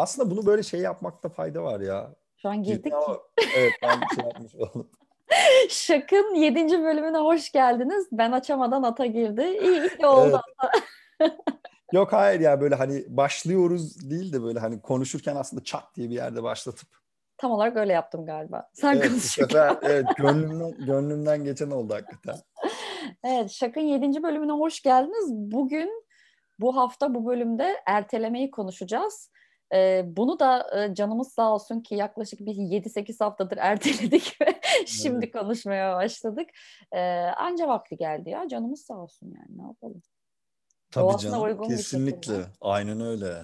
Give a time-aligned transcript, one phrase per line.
[0.00, 2.14] Aslında bunu böyle şey yapmakta fayda var ya.
[2.36, 2.92] Şu an girdik.
[2.92, 3.18] Ama,
[3.56, 4.90] evet ben şey yapmış oldum.
[5.68, 6.84] Şak'ın 7.
[6.84, 8.08] bölümüne hoş geldiniz.
[8.12, 9.42] Ben açamadan ata girdi.
[9.62, 10.40] İyi, iyi oldu
[11.20, 11.32] Evet.
[11.92, 16.14] Yok hayır ya böyle hani başlıyoruz değil de böyle hani konuşurken aslında çat diye bir
[16.14, 16.88] yerde başlatıp.
[17.38, 18.68] Tam olarak öyle yaptım galiba.
[18.72, 19.78] Sen Evet konuşurken.
[19.82, 22.36] evet, gönlümden, gönlümden geçen oldu hakikaten.
[23.24, 24.22] Evet, Şak'ın 7.
[24.22, 25.32] bölümüne hoş geldiniz.
[25.32, 26.04] Bugün,
[26.58, 29.30] bu hafta bu bölümde ertelemeyi konuşacağız.
[29.74, 35.30] Ee, bunu da e, canımız sağ olsun ki yaklaşık bir 7-8 haftadır erteledik ve şimdi
[35.30, 36.50] konuşmaya başladık.
[36.92, 37.00] Ee,
[37.36, 40.02] anca vakti geldi ya, canımız sağ olsun yani ne yapalım.
[40.90, 42.46] Tabii Doğasına canım uygun kesinlikle.
[42.60, 43.42] Aynen öyle.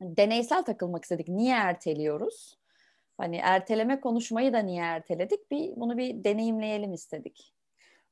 [0.00, 1.28] Deneysel takılmak istedik.
[1.28, 2.58] Niye erteliyoruz?
[3.18, 5.50] Hani erteleme konuşmayı da niye erteledik?
[5.50, 7.54] Bir, bunu bir deneyimleyelim istedik.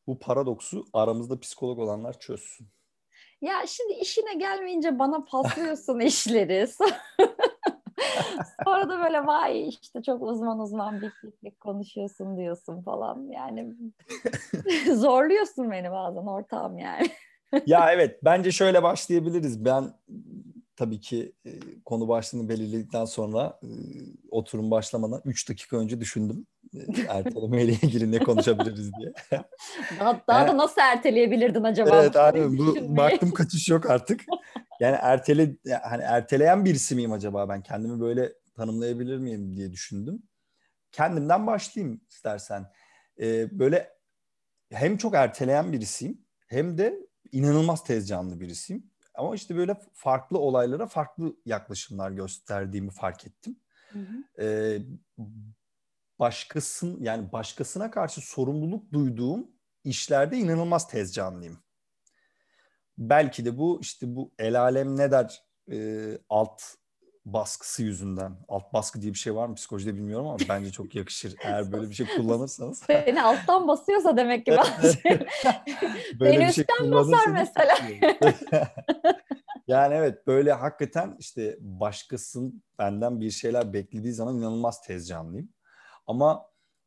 [0.06, 2.68] Bu paradoksu aramızda psikolog olanlar çözsün.
[3.42, 6.68] Ya şimdi işine gelmeyince bana paslıyorsun işleri.
[8.64, 13.28] Sonra da böyle vay işte çok uzman uzman bir fikri konuşuyorsun diyorsun falan.
[13.30, 13.74] Yani
[14.94, 17.10] zorluyorsun beni bazen ortağım yani.
[17.66, 19.64] ya evet bence şöyle başlayabiliriz.
[19.64, 19.92] Ben
[20.76, 21.50] tabii ki e,
[21.84, 23.68] konu başlığını belirledikten sonra e,
[24.30, 26.46] oturum başlamadan 3 dakika önce düşündüm.
[26.76, 29.12] E, ertelemeyle ilgili ne konuşabiliriz diye.
[30.00, 31.90] Daha, daha da nasıl erteleyebilirdin acaba?
[31.90, 34.24] evet abi bu baktım kaçış yok artık.
[34.80, 40.22] Yani ertele hani erteleyen birisi miyim acaba ben kendimi böyle tanımlayabilir miyim diye düşündüm.
[40.92, 42.66] Kendimden başlayayım istersen.
[43.20, 43.92] E, böyle
[44.72, 48.90] hem çok erteleyen birisiyim hem de inanılmaz tez canlı birisiyim.
[49.14, 53.56] Ama işte böyle farklı olaylara farklı yaklaşımlar gösterdiğimi fark ettim.
[53.92, 54.42] Hı hı.
[54.42, 54.78] Ee,
[56.18, 59.50] başkasın yani başkasına karşı sorumluluk duyduğum
[59.84, 61.58] işlerde inanılmaz tez canlıyım.
[62.98, 66.62] Belki de bu işte bu el alem ne der e, alt
[67.24, 68.36] baskısı yüzünden.
[68.48, 71.34] Alt baskı diye bir şey var mı psikolojide bilmiyorum ama bence çok yakışır.
[71.44, 72.78] Eğer böyle bir şey kullanırsanız.
[72.86, 74.98] Seni alttan basıyorsa demek ki bazı.
[76.20, 77.74] Böyle Beni şey üstten basar kullanırsanız- mesela.
[79.66, 85.48] yani evet böyle hakikaten işte başkasının benden bir şeyler beklediği zaman inanılmaz tez canlıyım.
[86.06, 86.46] Ama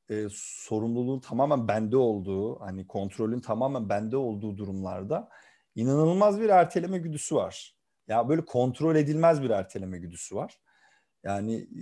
[0.10, 5.30] e, sorumluluğun tamamen bende olduğu, hani kontrolün tamamen bende olduğu durumlarda
[5.76, 7.76] inanılmaz bir erteleme güdüsü var.
[8.08, 10.60] Ya böyle kontrol edilmez bir erteleme güdüsü var.
[11.24, 11.82] Yani e,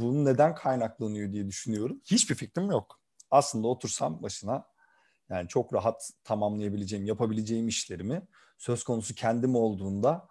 [0.00, 2.00] bunun neden kaynaklanıyor diye düşünüyorum.
[2.04, 3.00] Hiçbir fikrim yok.
[3.30, 4.66] Aslında otursam başına
[5.30, 8.22] yani çok rahat tamamlayabileceğim, yapabileceğim işlerimi
[8.58, 10.28] söz konusu kendim olduğunda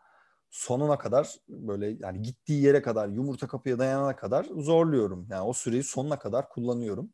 [0.52, 5.28] sonuna kadar böyle yani gittiği yere kadar yumurta kapıya dayanana kadar zorluyorum.
[5.30, 7.14] Yani o süreyi sonuna kadar kullanıyorum.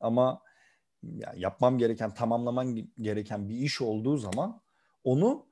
[0.00, 0.42] Ama
[1.02, 4.60] yani yapmam gereken, tamamlamam gereken bir iş olduğu zaman
[5.04, 5.46] onu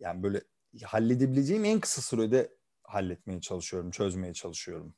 [0.00, 0.40] yani böyle
[0.84, 4.94] halledebileceğim en kısa sürede halletmeye çalışıyorum, çözmeye çalışıyorum.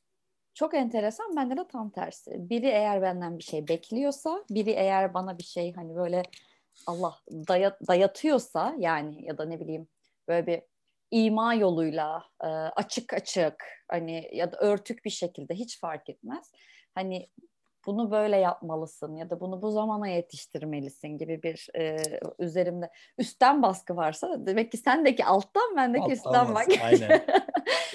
[0.53, 1.35] Çok enteresan.
[1.35, 2.49] Bende de tam tersi.
[2.49, 6.23] Biri eğer benden bir şey bekliyorsa, biri eğer bana bir şey hani böyle
[6.87, 9.87] Allah daya- dayatıyorsa yani ya da ne bileyim
[10.27, 10.61] böyle bir
[11.11, 16.51] ima yoluyla e, açık açık hani ya da örtük bir şekilde hiç fark etmez.
[16.95, 17.29] Hani
[17.85, 21.97] bunu böyle yapmalısın ya da bunu bu zamana yetiştirmelisin gibi bir e,
[22.39, 26.67] üzerimde üstten baskı varsa demek ki sendeki alttan bendeki Alttan üstten bak.
[26.83, 27.25] aynen.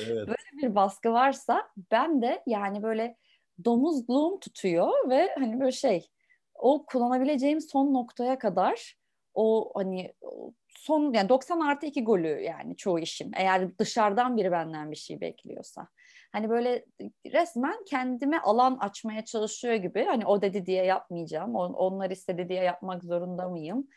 [0.07, 0.29] Evet.
[0.63, 3.17] bir baskı varsa ben de yani böyle
[3.65, 6.09] domuzluğum tutuyor ve hani böyle şey
[6.55, 8.97] o kullanabileceğim son noktaya kadar
[9.35, 10.53] o hani o
[10.87, 15.21] son yani 90 artı 2 golü yani çoğu işim eğer dışarıdan biri benden bir şey
[15.21, 15.89] bekliyorsa.
[16.33, 16.85] Hani böyle
[17.33, 22.63] resmen kendime alan açmaya çalışıyor gibi hani o dedi diye yapmayacağım on- onlar istedi diye
[22.63, 23.89] yapmak zorunda mıyım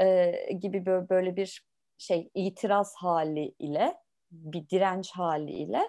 [0.00, 1.66] Ee, gibi böyle, böyle bir
[1.98, 3.94] şey itiraz hali ile
[4.30, 5.80] bir direnç haliyle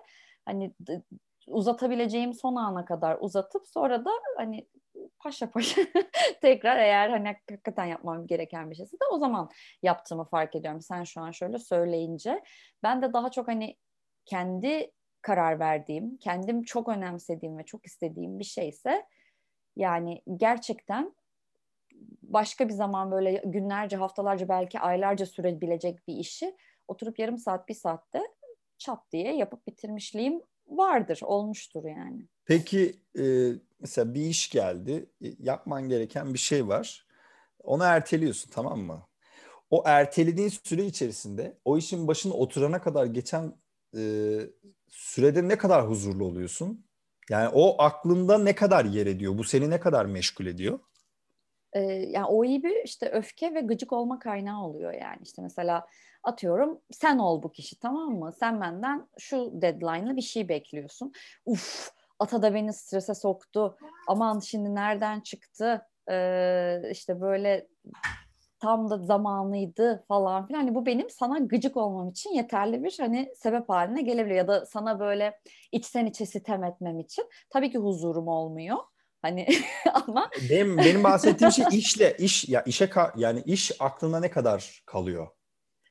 [0.45, 1.01] hani d-
[1.47, 4.67] uzatabileceğim son ana kadar uzatıp sonra da hani
[5.27, 5.81] paşa paşa
[6.41, 9.49] tekrar eğer hani hakikaten yapmam gereken bir şeyse de o zaman
[9.83, 10.81] yaptığımı fark ediyorum.
[10.81, 12.43] Sen şu an şöyle söyleyince
[12.83, 13.77] ben de daha çok hani
[14.25, 14.91] kendi
[15.21, 19.05] karar verdiğim, kendim çok önemsediğim ve çok istediğim bir şeyse
[19.75, 21.15] yani gerçekten
[22.23, 26.55] başka bir zaman böyle günlerce, haftalarca belki aylarca sürebilecek bir işi
[26.87, 28.21] oturup yarım saat, bir saatte
[28.77, 32.27] çat diye yapıp bitirmişliğim vardır, olmuştur yani.
[32.45, 33.23] Peki e,
[33.79, 37.07] mesela bir iş geldi, e, yapman gereken bir şey var.
[37.63, 39.07] Onu erteliyorsun tamam mı?
[39.69, 43.53] O ertelediğin süre içerisinde o işin başına oturana kadar geçen
[43.97, 44.01] e,
[44.89, 46.85] sürede ne kadar huzurlu oluyorsun?
[47.29, 49.37] Yani o aklında ne kadar yer ediyor?
[49.37, 50.79] Bu seni ne kadar meşgul ediyor?
[51.73, 55.87] e, yani o iyi bir işte öfke ve gıcık olma kaynağı oluyor yani işte mesela
[56.23, 58.33] atıyorum sen ol bu kişi tamam mı?
[58.39, 61.11] Sen benden şu deadline'la bir şey bekliyorsun.
[61.45, 63.77] Uf ata da beni strese soktu.
[64.07, 65.81] Aman şimdi nereden çıktı?
[66.11, 67.67] Ee, işte böyle
[68.59, 70.59] tam da zamanıydı falan filan.
[70.59, 74.65] Hani bu benim sana gıcık olmam için yeterli bir hani sebep haline gelebilir ya da
[74.65, 75.39] sana böyle
[75.71, 77.25] içten içe sitem etmem için.
[77.49, 78.77] Tabii ki huzurum olmuyor.
[79.21, 79.47] Hani
[79.93, 85.27] ama benim benim bahsettiğim şey işle iş ya işe yani iş aklında ne kadar kalıyor?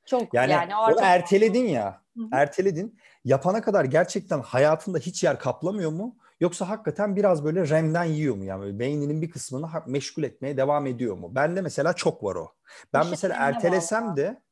[0.06, 2.02] Çok yani, yani onu erteledin ya.
[2.16, 2.28] Hı-hı.
[2.32, 2.98] Erteledin.
[3.24, 6.16] Yapana kadar gerçekten hayatında hiç yer kaplamıyor mu?
[6.40, 8.44] Yoksa hakikaten biraz böyle RAM'den yiyor mu?
[8.44, 11.34] Yani böyle beyninin bir kısmını meşgul etmeye devam ediyor mu?
[11.34, 12.52] Bende mesela çok var o.
[12.92, 14.42] Ben mesela ertelesem de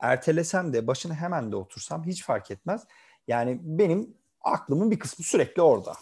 [0.00, 2.84] ertelesem de başına hemen de otursam hiç fark etmez.
[3.28, 5.92] Yani benim aklımın bir kısmı sürekli orada.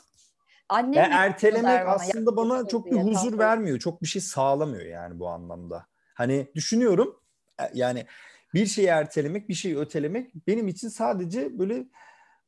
[0.69, 3.78] Annem yani ertelemek bana, aslında bana çok bir huzur vermiyor.
[3.78, 5.87] Çok bir şey sağlamıyor yani bu anlamda.
[6.14, 7.20] Hani düşünüyorum
[7.60, 8.06] e, yani
[8.54, 11.84] bir şeyi ertelemek, bir şeyi ötelemek benim için sadece böyle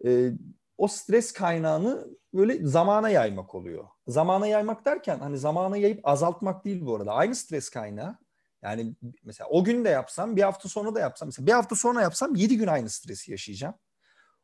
[0.05, 0.31] e,
[0.79, 3.89] o stres kaynağını böyle zamana yaymak oluyor.
[4.07, 7.13] Zamana yaymak derken hani zamana yayıp azaltmak değil bu arada.
[7.13, 8.19] Aynı stres kaynağı.
[8.63, 8.95] Yani
[9.25, 12.35] mesela o gün de yapsam, bir hafta sonra da yapsam, mesela bir hafta sonra yapsam
[12.35, 13.75] yedi gün aynı stresi yaşayacağım.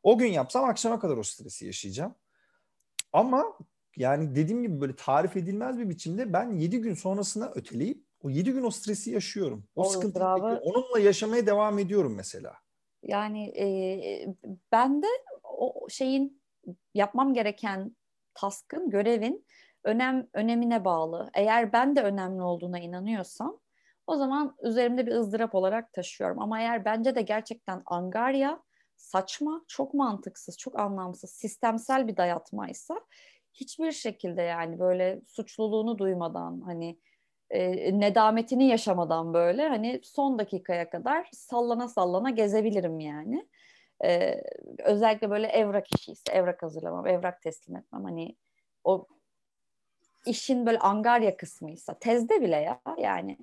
[0.02, 2.14] O gün yapsam akşama kadar o stresi yaşayacağım.
[3.12, 3.44] Ama
[3.96, 8.52] yani dediğim gibi böyle tarif edilmez bir biçimde ben yedi gün sonrasına öteleyip o yedi
[8.52, 9.64] gün o stresi yaşıyorum.
[9.76, 12.54] O, o sıkıntıyı onunla yaşamaya devam ediyorum mesela.
[13.02, 13.66] Yani e,
[14.72, 15.06] ben de
[15.44, 16.42] o şeyin
[16.94, 17.96] yapmam gereken
[18.34, 19.46] taskın, görevin
[19.84, 21.30] önem önemine bağlı.
[21.34, 23.60] Eğer ben de önemli olduğuna inanıyorsam
[24.06, 26.42] o zaman üzerimde bir ızdırap olarak taşıyorum.
[26.42, 28.62] Ama eğer bence de gerçekten angarya,
[28.96, 33.00] saçma, çok mantıksız, çok anlamsız, sistemsel bir dayatmaysa
[33.52, 36.98] hiçbir şekilde yani böyle suçluluğunu duymadan hani
[37.50, 43.48] e, nedametini yaşamadan böyle hani son dakikaya kadar sallana sallana gezebilirim yani.
[44.04, 44.42] E,
[44.78, 48.04] özellikle böyle evrak işi evrak hazırlamam, evrak teslim etmem.
[48.04, 48.36] Hani
[48.84, 49.06] o
[50.26, 53.38] işin böyle angarya kısmıysa tezde bile ya yani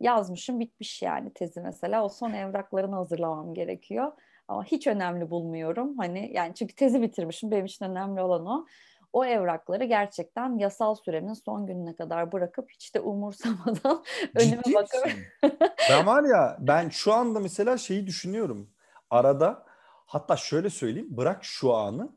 [0.00, 4.12] yazmışım bitmiş yani tezi mesela o son evraklarını hazırlamam gerekiyor
[4.48, 8.66] ama hiç önemli bulmuyorum hani yani çünkü tezi bitirmişim benim için önemli olan o
[9.16, 14.04] o evrakları gerçekten yasal süremin son gününe kadar bırakıp hiç de umursamadan
[14.34, 15.10] önüme bakıp
[15.90, 18.70] ben var ya ben şu anda mesela şeyi düşünüyorum
[19.10, 19.66] arada
[20.06, 22.12] hatta şöyle söyleyeyim bırak şu anı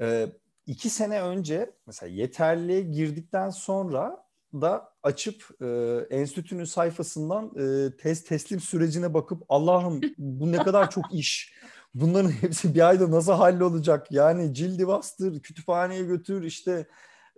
[0.00, 0.26] e,
[0.66, 5.66] iki sene önce mesela yeterliğe girdikten sonra da açıp e,
[6.10, 11.54] enstitünün sayfasından e, test teslim sürecine bakıp Allah'ım bu ne kadar çok iş.
[11.94, 14.12] Bunların hepsi bir ayda nasıl hallolacak?
[14.12, 16.86] Yani cildi bastır, kütüphaneye götür, işte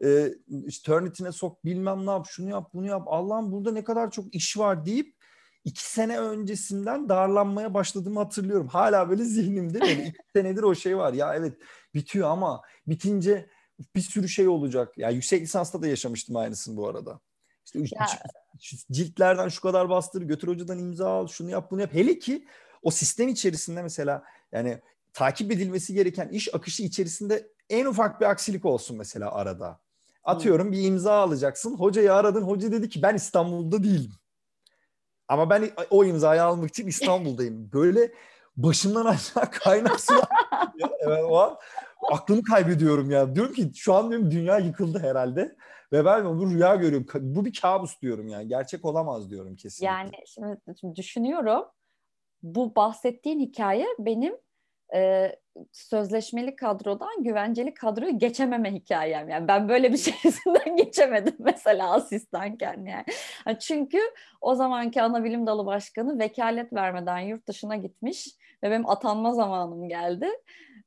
[0.04, 0.34] e,
[0.66, 3.02] işte Turnitin'e sok bilmem ne yap, şunu yap, bunu yap.
[3.06, 5.16] Allah'ım burada ne kadar çok iş var deyip
[5.64, 8.68] iki sene öncesinden darlanmaya başladığımı hatırlıyorum.
[8.68, 11.12] Hala böyle zihnimde böyle iki senedir o şey var.
[11.12, 11.58] Ya evet
[11.94, 13.50] bitiyor ama bitince
[13.94, 14.98] bir sürü şey olacak.
[14.98, 17.20] Ya yüksek lisansta da yaşamıştım aynısını bu arada.
[17.64, 18.06] İşte ya.
[18.92, 21.94] ciltlerden şu kadar bastır, götür hocadan imza al, şunu yap, bunu yap.
[21.94, 22.46] Hele ki
[22.82, 24.80] o sistem içerisinde mesela yani
[25.12, 29.80] takip edilmesi gereken iş akışı içerisinde en ufak bir aksilik olsun mesela arada.
[30.24, 31.78] Atıyorum bir imza alacaksın.
[31.78, 32.42] Hocayı aradın.
[32.42, 34.12] Hoca dedi ki ben İstanbul'da değilim.
[35.28, 37.70] Ama ben o imzayı almak için İstanbul'dayım.
[37.72, 38.12] Böyle
[38.56, 40.28] başımdan aşağı kaynak sular.
[41.00, 41.56] evet, o an
[42.12, 43.34] aklımı kaybediyorum ya.
[43.34, 45.56] Diyorum ki şu an diyorum dünya yıkıldı herhalde.
[45.92, 47.06] Ve ben bu rüya görüyorum.
[47.14, 48.48] Bu bir kabus diyorum yani.
[48.48, 49.86] Gerçek olamaz diyorum kesinlikle.
[49.86, 50.10] Yani
[50.80, 51.64] şimdi düşünüyorum.
[52.42, 54.36] Bu bahsettiğin hikaye benim
[54.94, 55.32] e,
[55.72, 59.28] sözleşmeli kadrodan güvenceli kadroya geçememe hikayem.
[59.28, 63.58] Yani ben böyle bir şeysinden geçemedim mesela asistanken yani.
[63.60, 63.98] Çünkü
[64.40, 68.28] o zamanki ana bilim dalı başkanı vekalet vermeden yurt dışına gitmiş
[68.62, 70.28] ve benim atanma zamanım geldi.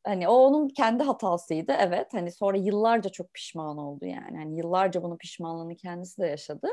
[0.06, 2.08] Hani o onun kendi hatasıydı evet.
[2.13, 4.38] Hani sonra yıllarca çok pişman oldu yani.
[4.38, 6.68] Hani yıllarca bunun pişmanlığını kendisi de yaşadı.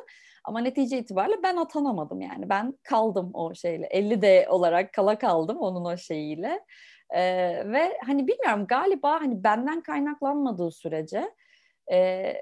[0.44, 2.48] Ama netice itibariyle ben atanamadım yani.
[2.48, 3.86] Ben kaldım o şeyle.
[3.86, 6.60] 50 de olarak kala kaldım onun o şeyiyle.
[7.10, 11.30] Ee, ve hani bilmiyorum galiba hani benden kaynaklanmadığı sürece
[11.92, 12.32] e,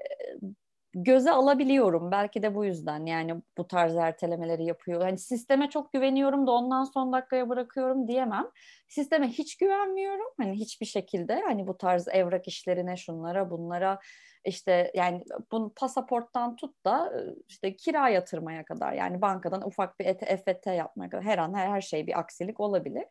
[0.95, 2.11] göze alabiliyorum.
[2.11, 5.01] Belki de bu yüzden yani bu tarz ertelemeleri yapıyor.
[5.01, 8.45] Hani sisteme çok güveniyorum da ondan son dakikaya bırakıyorum diyemem.
[8.87, 10.27] Sisteme hiç güvenmiyorum.
[10.37, 13.99] Hani hiçbir şekilde hani bu tarz evrak işlerine şunlara bunlara
[14.45, 17.13] işte yani bunu pasaporttan tut da
[17.47, 21.81] işte kira yatırmaya kadar yani bankadan ufak bir EFT yapmaya kadar her an her, her
[21.81, 23.05] şey bir aksilik olabilir.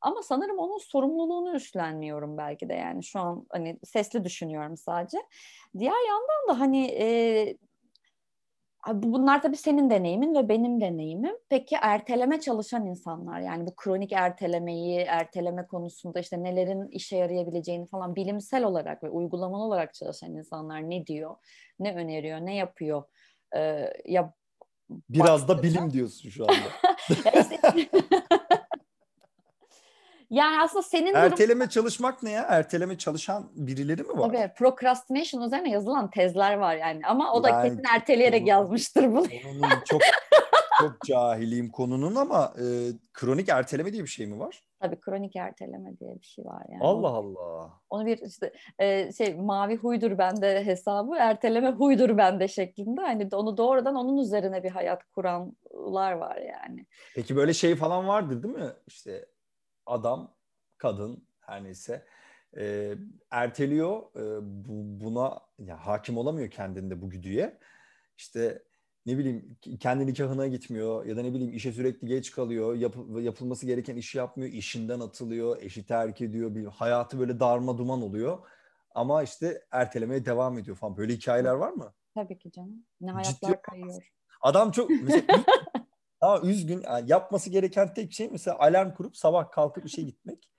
[0.00, 5.18] Ama sanırım onun sorumluluğunu üstlenmiyorum belki de yani şu an hani sesli düşünüyorum sadece.
[5.78, 7.56] Diğer yandan da hani e,
[8.92, 11.36] Bunlar tabii senin deneyimin ve benim deneyimim.
[11.48, 18.16] Peki erteleme çalışan insanlar yani bu kronik ertelemeyi, erteleme konusunda işte nelerin işe yarayabileceğini falan
[18.16, 21.36] bilimsel olarak ve uygulamalı olarak çalışan insanlar ne diyor,
[21.80, 23.02] ne öneriyor, ne yapıyor?
[23.56, 24.32] Ee, ya
[25.08, 26.54] Biraz da bilim diyorsun şu anda.
[30.30, 31.68] Yani aslında senin erteleme durum...
[31.68, 32.42] çalışmak ne ya?
[32.48, 34.32] Erteleme çalışan birileri mi var?
[34.32, 39.04] Tabii procrastination üzerine yazılan tezler var yani ama o da yani, kesin erteleyerek konunun, yazmıştır
[39.04, 39.26] bunu.
[39.42, 40.00] Konunun çok
[40.80, 42.64] çok cahiliyim konunun ama e,
[43.12, 44.62] kronik erteleme diye bir şey mi var?
[44.80, 46.82] Tabii kronik erteleme diye bir şey var yani.
[46.82, 47.70] Allah Allah.
[47.90, 53.00] Onu bir işte e, şey mavi huydur bende hesabı, erteleme huydur bende şeklinde.
[53.00, 56.86] Hani onu doğrudan onun üzerine bir hayat kuranlar var yani.
[57.14, 58.72] Peki böyle şey falan vardır değil mi?
[58.86, 59.26] İşte
[59.86, 60.36] adam,
[60.78, 62.06] kadın her neyse
[62.56, 62.94] e,
[63.30, 64.02] erteliyor.
[64.16, 67.58] E, bu, buna ya, hakim olamıyor kendinde bu güdüye.
[68.16, 68.62] İşte
[69.06, 72.74] ne bileyim kendi nikahına gitmiyor ya da ne bileyim işe sürekli geç kalıyor.
[72.74, 74.52] Yap, yapılması gereken işi yapmıyor.
[74.52, 75.62] işinden atılıyor.
[75.62, 76.54] Eşi terk ediyor.
[76.54, 78.38] Bir, hayatı böyle darma duman oluyor.
[78.94, 80.96] Ama işte ertelemeye devam ediyor falan.
[80.96, 81.94] Böyle hikayeler var mı?
[82.14, 82.84] Tabii ki canım.
[83.00, 84.12] Ne hayatlar Ciddi kayıyor.
[84.40, 85.44] Adam çok mesela
[86.20, 86.82] Ama üzgün.
[86.86, 90.50] Yani yapması gereken tek şey mesela alarm kurup sabah kalkıp işe gitmek.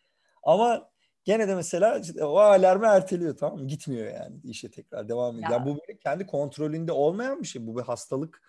[0.44, 0.90] Ama
[1.24, 3.68] gene de mesela işte o alarmı erteliyor tamam mı?
[3.68, 5.52] Gitmiyor yani işe tekrar devam ediyor.
[5.52, 5.58] Ya.
[5.58, 7.68] Yani bu böyle kendi kontrolünde olmayan bir şey.
[7.68, 8.42] Bu bir hastalık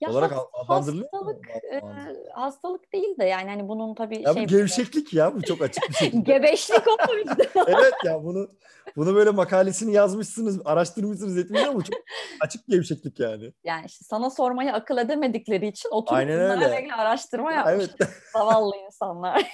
[0.00, 1.80] ya olarak adlandırılıyor hastalık, e,
[2.34, 4.42] hastalık değil de yani hani bunun tabii ya şey...
[4.42, 6.32] Bu gevşeklik ya bu çok açık bir şekilde.
[6.32, 6.96] Gebeşlik o
[7.66, 8.48] evet ya bunu
[8.96, 12.00] bunu böyle makalesini yazmışsınız, araştırmışsınız etmiyor ama çok
[12.40, 13.52] açık gevşeklik yani.
[13.64, 17.96] Yani işte sana sormayı akıl edemedikleri için oturup Aynen bunlarla ilgili araştırma yapmışlar.
[18.00, 18.10] Evet.
[18.32, 19.50] Zavallı insanlar.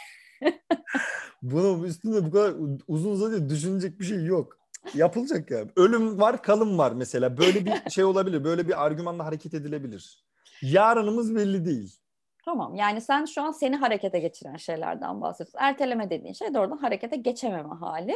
[1.43, 2.55] Bunun üstünde bu kadar
[2.89, 4.59] uzun uzadıya düşünecek bir şey yok.
[4.95, 5.71] Yapılacak yani.
[5.77, 7.37] Ölüm var, kalım var mesela.
[7.37, 8.45] Böyle bir şey olabilir.
[8.45, 10.25] Böyle bir argümanla hareket edilebilir.
[10.63, 12.01] Yarınımız belli değil.
[12.45, 15.59] Tamam yani sen şu an seni harekete geçiren şeylerden bahsediyorsun.
[15.59, 18.15] Erteleme dediğin şey doğrudan harekete geçememe hali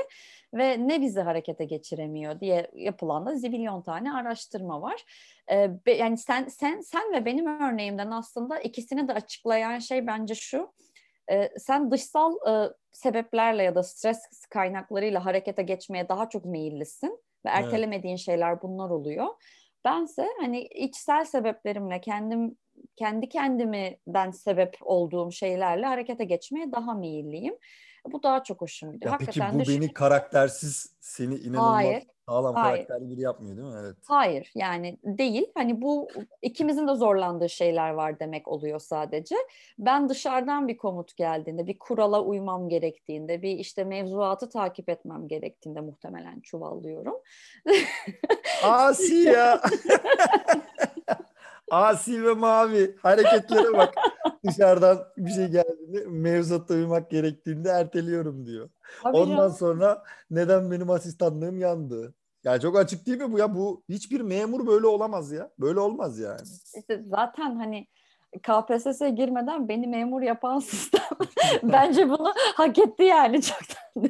[0.54, 5.04] ve ne bizi harekete geçiremiyor diye yapılan da zibilyon tane araştırma var.
[5.50, 10.72] Ee, yani sen sen sen ve benim örneğimden aslında ikisini de açıklayan şey bence şu.
[11.30, 17.50] Ee, sen dışsal e, sebeplerle ya da stres kaynaklarıyla harekete geçmeye daha çok meyillisin ve
[17.50, 18.24] ertelemediğin evet.
[18.24, 19.26] şeyler bunlar oluyor.
[19.84, 22.56] Bense hani içsel sebeplerimle kendim
[22.96, 27.54] kendi kendimden sebep olduğum şeylerle harekete geçmeye daha meyilliyim.
[28.12, 29.12] Bu daha çok hoşuma gidiyor.
[29.12, 29.94] Ya Hakikaten peki bu beni şu...
[29.94, 32.86] karaktersiz seni inanılmaz hayır, sağlam hayır.
[32.86, 33.74] karakterli biri yapmıyor değil mi?
[33.80, 33.96] Evet.
[34.06, 35.46] Hayır yani değil.
[35.54, 36.08] Hani bu
[36.42, 39.36] ikimizin de zorlandığı şeyler var demek oluyor sadece.
[39.78, 45.80] Ben dışarıdan bir komut geldiğinde, bir kurala uymam gerektiğinde, bir işte mevzuatı takip etmem gerektiğinde
[45.80, 47.16] muhtemelen çuvallıyorum.
[48.62, 49.60] Asi ya.
[51.70, 53.94] Asi ve mavi hareketlere bak.
[54.46, 58.70] Dışarıdan bir şey geldiğinde mevzuatta uymak gerektiğinde erteliyorum diyor.
[59.02, 59.52] Tabii Ondan canım.
[59.58, 62.14] sonra neden benim asistanlığım yandı?
[62.44, 63.54] Ya çok açık değil mi bu ya?
[63.54, 65.50] Bu hiçbir memur böyle olamaz ya.
[65.58, 66.40] Böyle olmaz yani.
[66.76, 67.86] İşte zaten hani
[68.42, 71.18] KPSS'ye girmeden beni memur yapan sistem
[71.62, 73.84] bence bunu hak etti yani çoktan.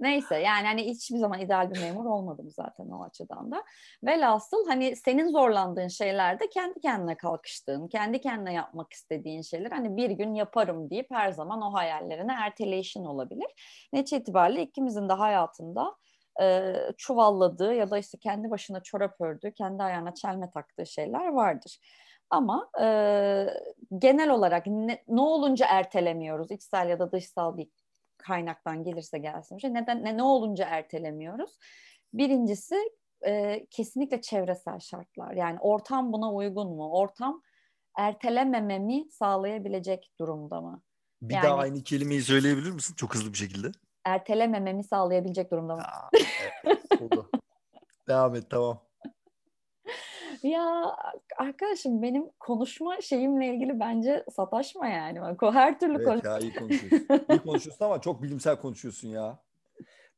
[0.00, 3.64] Neyse yani hani hiçbir zaman ideal bir memur olmadım zaten o açıdan da.
[4.04, 10.10] Velhasıl hani senin zorlandığın şeylerde kendi kendine kalkıştığın, kendi kendine yapmak istediğin şeyler hani bir
[10.10, 13.88] gün yaparım deyip her zaman o hayallerine erteleyişin olabilir.
[13.92, 15.96] Netice itibariyle ikimizin de hayatında
[16.42, 21.78] e, çuvalladığı ya da işte kendi başına çorap ördüğü, kendi ayağına çelme taktığı şeyler vardır.
[22.30, 22.86] Ama e,
[23.98, 26.50] genel olarak ne, ne olunca ertelemiyoruz?
[26.50, 27.68] İçsel ya da dışsal bir
[28.18, 29.58] kaynaktan gelirse gelsin.
[29.58, 31.58] Şey, neden ne, ne olunca ertelemiyoruz?
[32.12, 32.76] Birincisi
[33.26, 35.32] e, kesinlikle çevresel şartlar.
[35.32, 36.90] Yani ortam buna uygun mu?
[36.92, 37.42] Ortam
[37.98, 40.82] ertelemememi sağlayabilecek durumda mı?
[41.22, 43.72] Bir yani, daha aynı kelimeyi söyleyebilir misin çok hızlı bir şekilde?
[44.04, 45.82] Ertelemememi sağlayabilecek durumda mı?
[45.82, 46.10] Aa,
[46.64, 46.82] evet.
[48.08, 48.80] Devam et tamam.
[50.42, 50.96] Ya
[51.36, 55.20] arkadaşım benim konuşma şeyimle ilgili bence sataşma yani.
[55.40, 56.24] Her türlü evet, konuş.
[56.24, 57.08] ya iyi konuşuyorsun.
[57.30, 59.38] iyi konuşuyorsun ama çok bilimsel konuşuyorsun ya.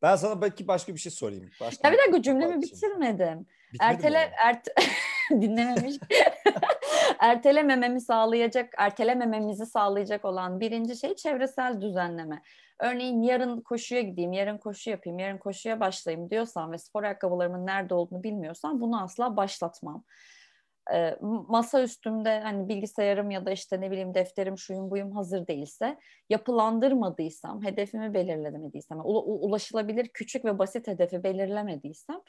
[0.02, 1.50] Ben sana belki başka bir şey sorayım.
[1.61, 3.46] Başka ya bir dakika cümlemi bitirmedim.
[3.80, 4.68] Ertele, ert
[5.40, 5.97] dinlememiş.
[7.21, 12.42] ertelemememi sağlayacak, ertelemememizi sağlayacak olan birinci şey çevresel düzenleme.
[12.80, 17.95] Örneğin yarın koşuya gideyim, yarın koşu yapayım, yarın koşuya başlayayım diyorsan ve spor ayakkabılarımın nerede
[17.95, 20.04] olduğunu bilmiyorsan bunu asla başlatmam.
[20.95, 21.16] E,
[21.49, 25.99] masa üstümde hani bilgisayarım ya da işte ne bileyim defterim şuyum buyum hazır değilse
[26.30, 32.21] yapılandırmadıysam hedefimi belirlemediysem ulaşılabilir küçük ve basit hedefi belirlemediysem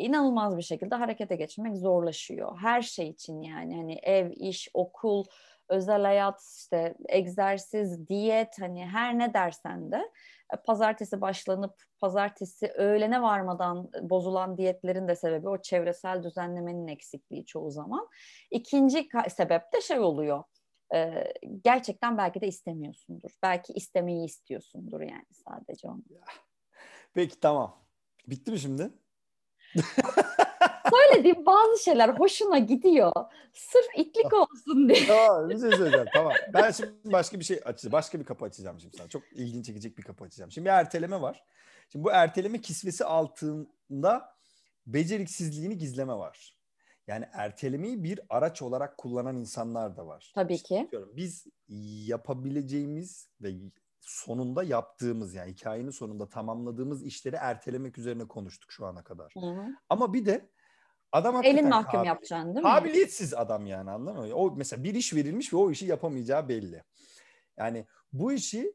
[0.00, 2.58] inanılmaz bir şekilde harekete geçmek zorlaşıyor.
[2.58, 5.24] Her şey için yani hani ev, iş, okul,
[5.68, 10.10] özel hayat, işte egzersiz, diyet hani her ne dersen de
[10.54, 17.70] e, pazartesi başlanıp pazartesi öğlene varmadan bozulan diyetlerin de sebebi o çevresel düzenlemenin eksikliği çoğu
[17.70, 18.08] zaman.
[18.50, 20.44] İkinci sebep de şey oluyor.
[20.94, 21.32] E,
[21.64, 23.30] gerçekten belki de istemiyorsundur.
[23.42, 26.02] Belki istemeyi istiyorsundur yani sadece onu.
[27.14, 27.76] Peki tamam.
[28.26, 28.90] Bitti mi şimdi?
[30.90, 33.12] söylediğim bazı şeyler hoşuna gidiyor.
[33.52, 35.06] Sırf itlik olsun diye.
[35.06, 36.32] tamam bir şey söyleyeceğim tamam.
[36.54, 37.92] Ben şimdi başka bir şey açacağım.
[37.92, 39.08] Başka bir kapı açacağım şimdi sana.
[39.08, 40.50] Çok ilginç çekecek bir kapı açacağım.
[40.50, 41.44] Şimdi bir erteleme var.
[41.88, 44.34] Şimdi bu erteleme kisvesi altında
[44.86, 46.56] beceriksizliğini gizleme var.
[47.06, 50.32] Yani ertelemeyi bir araç olarak kullanan insanlar da var.
[50.34, 50.88] Tabii ki.
[51.16, 51.46] Biz
[52.06, 53.50] yapabileceğimiz ve
[54.10, 59.32] sonunda yaptığımız yani hikayenin sonunda tamamladığımız işleri ertelemek üzerine konuştuk şu ana kadar.
[59.40, 59.66] Hı hı.
[59.88, 60.50] Ama bir de
[61.12, 62.72] Adam Elin mahkum kabil- yapacaksın değil mi?
[62.72, 64.34] Kabiliyetsiz adam yani anladın mı?
[64.34, 66.82] O mesela bir iş verilmiş ve o işi yapamayacağı belli.
[67.56, 68.72] Yani bu işi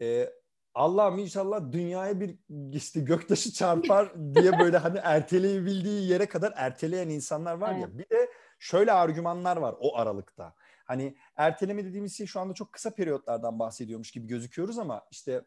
[0.00, 0.30] e,
[0.74, 2.38] Allah'ım inşallah dünyaya bir
[2.72, 7.78] işte göktaşı çarpar diye böyle hani erteleyebildiği yere kadar erteleyen insanlar var ya.
[7.78, 7.98] Evet.
[7.98, 10.54] Bir de şöyle argümanlar var o aralıkta.
[10.88, 15.44] Hani erteleme dediğimiz şey şu anda çok kısa periyotlardan bahsediyormuş gibi gözüküyoruz ama işte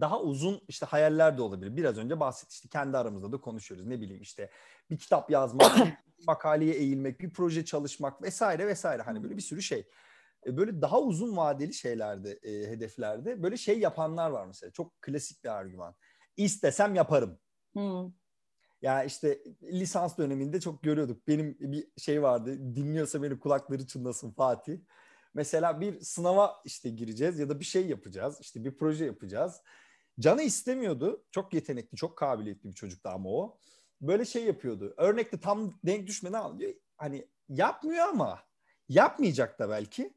[0.00, 1.76] daha uzun işte hayaller de olabilir.
[1.76, 3.86] Biraz önce bahsettik işte kendi aramızda da konuşuyoruz.
[3.86, 4.50] Ne bileyim işte
[4.90, 5.72] bir kitap yazmak,
[6.26, 9.02] makaleye eğilmek, bir proje çalışmak vesaire vesaire.
[9.02, 9.88] Hani böyle bir sürü şey.
[10.46, 14.72] E, böyle daha uzun vadeli şeylerde, e, hedeflerde böyle şey yapanlar var mesela.
[14.72, 15.94] Çok klasik bir argüman.
[16.36, 17.38] İstesem yaparım.
[17.72, 18.12] Hmm.
[18.82, 21.28] Ya işte lisans döneminde çok görüyorduk.
[21.28, 22.76] Benim bir şey vardı.
[22.76, 24.78] Dinliyorsa beni kulakları çınlasın Fatih.
[25.34, 28.38] Mesela bir sınava işte gireceğiz ya da bir şey yapacağız.
[28.40, 29.60] İşte bir proje yapacağız.
[30.20, 31.24] Canı istemiyordu.
[31.30, 33.58] Çok yetenekli, çok kabiliyetli bir çocuktu ama o.
[34.00, 34.94] Böyle şey yapıyordu.
[34.96, 36.74] Örnekte tam denk düşmeden alıyor.
[36.96, 38.38] Hani yapmıyor ama
[38.88, 40.14] yapmayacak da belki.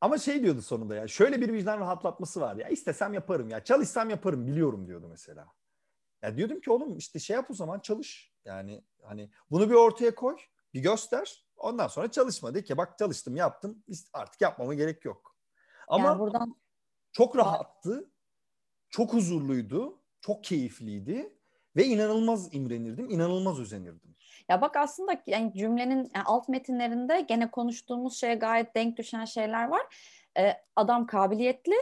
[0.00, 4.10] Ama şey diyordu sonunda ya şöyle bir vicdan rahatlatması var ya istesem yaparım ya çalışsam
[4.10, 5.46] yaparım biliyorum diyordu mesela.
[6.26, 8.32] Ya diyordum ki oğlum işte şey yap o zaman çalış.
[8.44, 10.36] Yani hani bunu bir ortaya koy
[10.74, 15.36] bir göster ondan sonra çalışma de ki bak çalıştım yaptım artık yapmama gerek yok.
[15.88, 16.56] Ama yani buradan
[17.12, 18.10] çok rahattı
[18.90, 21.32] çok huzurluydu, çok keyifliydi
[21.76, 24.16] ve inanılmaz imrenirdim, inanılmaz özenirdim.
[24.48, 29.68] Ya bak aslında yani cümlenin yani alt metinlerinde gene konuştuğumuz şeye gayet denk düşen şeyler
[29.68, 29.82] var.
[30.38, 31.74] Ee, adam kabiliyetli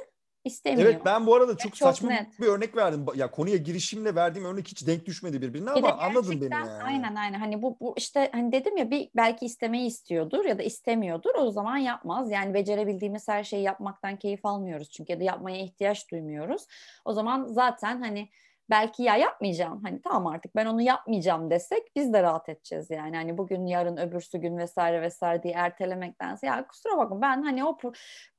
[0.45, 0.91] istemiyor.
[0.91, 2.41] Evet ben bu arada çok, çok saçma net.
[2.41, 3.07] bir örnek verdim.
[3.15, 6.71] Ya konuya girişimle verdiğim örnek hiç denk düşmedi birbirine ama anladın beni yani.
[6.71, 10.63] Aynen aynen hani bu, bu işte hani dedim ya bir belki istemeyi istiyordur ya da
[10.63, 12.31] istemiyordur o zaman yapmaz.
[12.31, 16.67] Yani becerebildiğimiz her şeyi yapmaktan keyif almıyoruz çünkü ya da yapmaya ihtiyaç duymuyoruz.
[17.05, 18.29] O zaman zaten hani
[18.71, 23.17] belki ya yapmayacağım hani tamam artık ben onu yapmayacağım desek biz de rahat edeceğiz yani.
[23.17, 27.79] Hani bugün yarın öbürsü gün vesaire vesaire diye ertelemektense ya kusura bakma ben hani o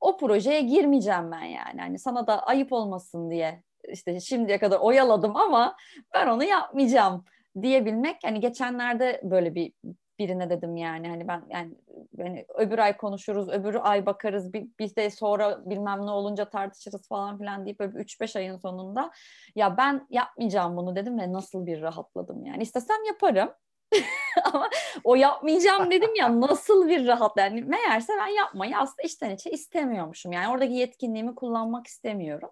[0.00, 1.80] o projeye girmeyeceğim ben yani.
[1.80, 5.76] Hani sana da ayıp olmasın diye işte şimdiye kadar oyaladım ama
[6.14, 7.24] ben onu yapmayacağım
[7.62, 9.72] diyebilmek hani geçenlerde böyle bir
[10.18, 11.74] birine dedim yani hani ben yani
[12.18, 17.08] hani öbür ay konuşuruz, öbür ay bakarız, bir, bir de sonra bilmem ne olunca tartışırız
[17.08, 19.10] falan filan deyip böyle 3-5 ayın sonunda
[19.54, 22.62] ya ben yapmayacağım bunu dedim ve nasıl bir rahatladım yani.
[22.62, 23.50] istesem yaparım
[24.44, 24.70] ama
[25.04, 30.32] o yapmayacağım dedim ya nasıl bir rahat yani meğerse ben yapmayı aslında içten içe istemiyormuşum.
[30.32, 32.50] Yani oradaki yetkinliğimi kullanmak istemiyorum.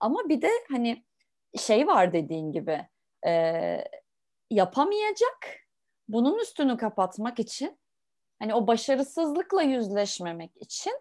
[0.00, 1.04] Ama bir de hani
[1.58, 2.86] şey var dediğin gibi
[3.26, 3.84] e,
[4.50, 5.61] yapamayacak
[6.08, 7.78] bunun üstünü kapatmak için
[8.38, 10.92] hani o başarısızlıkla yüzleşmemek için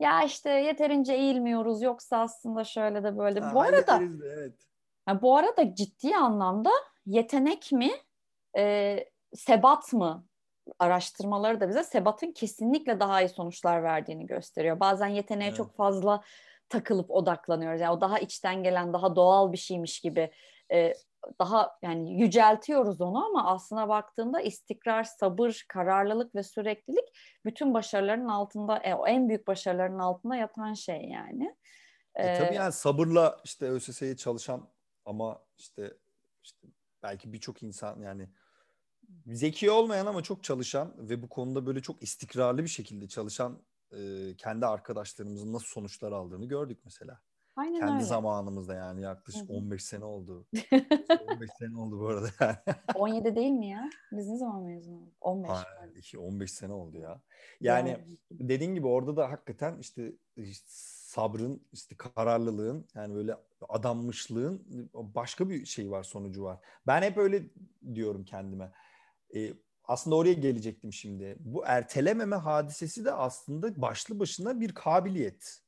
[0.00, 3.40] ya işte yeterince eğilmiyoruz yoksa aslında şöyle de böyle.
[3.40, 4.66] Ha, bu arada de, evet.
[5.08, 6.70] Yani bu arada ciddi anlamda
[7.06, 7.90] yetenek mi
[8.56, 8.96] e,
[9.34, 10.26] sebat mı
[10.78, 14.80] araştırmaları da bize sebatın kesinlikle daha iyi sonuçlar verdiğini gösteriyor.
[14.80, 15.56] Bazen yeteneğe evet.
[15.56, 16.22] çok fazla
[16.68, 17.80] takılıp odaklanıyoruz.
[17.80, 20.30] Yani o daha içten gelen, daha doğal bir şeymiş gibi
[20.72, 20.92] e,
[21.40, 27.04] daha yani yüceltiyoruz onu ama aslına baktığında istikrar, sabır, kararlılık ve süreklilik
[27.44, 31.56] bütün başarıların altında, e, o en büyük başarıların altında yatan şey yani.
[32.14, 34.68] E, ee, tabii yani sabırla işte ÖSS'ye çalışan
[35.04, 35.94] ama işte
[36.42, 36.68] işte
[37.02, 38.28] belki birçok insan yani
[39.26, 43.98] zeki olmayan ama çok çalışan ve bu konuda böyle çok istikrarlı bir şekilde çalışan e,
[44.36, 47.20] kendi arkadaşlarımızın nasıl sonuçlar aldığını gördük mesela.
[47.56, 48.04] Aynen Kendi öyle.
[48.04, 49.56] zamanımızda yani yaklaşık Hı-hı.
[49.56, 50.46] 15 sene oldu.
[51.32, 52.56] 15 sene oldu bu arada yani.
[52.94, 53.90] 17 değil mi ya?
[54.12, 55.14] Biz ne zaman mezun olduk?
[55.20, 55.50] 15.
[55.50, 55.64] Ha,
[56.18, 57.22] 15 sene oldu ya.
[57.60, 60.12] Yani, yani dediğin gibi orada da hakikaten işte
[60.66, 63.36] sabrın, işte kararlılığın yani böyle
[63.68, 66.58] adanmışlığın başka bir şey var sonucu var.
[66.86, 67.42] Ben hep öyle
[67.94, 68.72] diyorum kendime.
[69.34, 69.52] E,
[69.84, 71.36] aslında oraya gelecektim şimdi.
[71.40, 75.65] Bu ertelememe hadisesi de aslında başlı başına bir kabiliyet.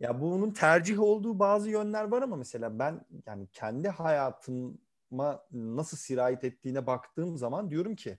[0.00, 6.44] Ya bunun tercih olduğu bazı yönler var ama mesela ben yani kendi hayatıma nasıl sirayet
[6.44, 8.18] ettiğine baktığım zaman diyorum ki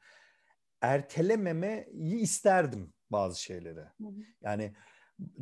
[0.82, 3.80] ertelememeyi isterdim bazı şeyleri.
[4.42, 4.74] Yani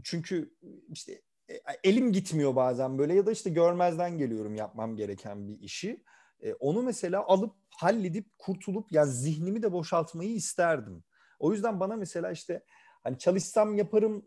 [0.03, 0.55] çünkü
[0.89, 6.03] işte e, elim gitmiyor bazen böyle ya da işte görmezden geliyorum yapmam gereken bir işi.
[6.41, 11.03] E, onu mesela alıp halledip kurtulup yani zihnimi de boşaltmayı isterdim.
[11.39, 12.63] O yüzden bana mesela işte
[13.03, 14.25] hani çalışsam yaparım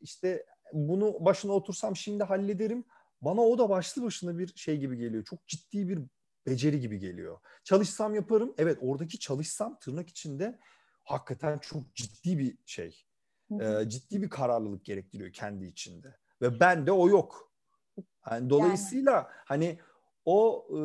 [0.00, 2.84] işte bunu başına otursam şimdi hallederim.
[3.22, 5.24] Bana o da başlı başına bir şey gibi geliyor.
[5.24, 5.98] Çok ciddi bir
[6.46, 7.38] beceri gibi geliyor.
[7.64, 8.54] Çalışsam yaparım.
[8.58, 10.58] Evet oradaki çalışsam tırnak içinde
[11.04, 13.04] hakikaten çok ciddi bir şey.
[13.60, 16.16] E, ciddi bir kararlılık gerektiriyor kendi içinde.
[16.42, 17.52] Ve bende o yok.
[18.30, 19.26] Yani dolayısıyla yani.
[19.44, 19.78] hani
[20.24, 20.80] o e,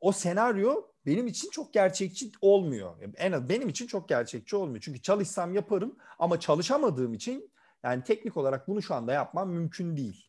[0.00, 2.96] o senaryo benim için çok gerçekçi olmuyor.
[3.16, 4.80] En az benim için çok gerçekçi olmuyor.
[4.80, 7.50] Çünkü çalışsam yaparım ama çalışamadığım için
[7.84, 10.26] yani teknik olarak bunu şu anda yapmam mümkün değil.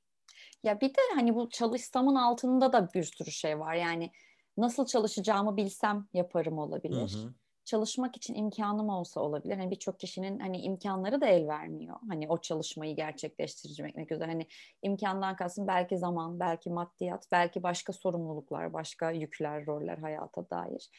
[0.64, 3.74] Ya bir de hani bu çalışsamın altında da bir sürü şey var.
[3.74, 4.12] Yani
[4.58, 7.14] nasıl çalışacağımı bilsem yaparım olabilir.
[7.14, 7.34] Hı hı
[7.66, 9.58] çalışmak için imkanım olsa olabilir.
[9.58, 11.98] Hani birçok kişinin hani imkanları da el vermiyor.
[12.10, 14.32] Hani o çalışmayı gerçekleştirmek üzere.
[14.32, 14.48] Hani
[14.82, 20.90] imkandan kalsın belki zaman, belki maddiyat, belki başka sorumluluklar, başka yükler, roller hayata dair.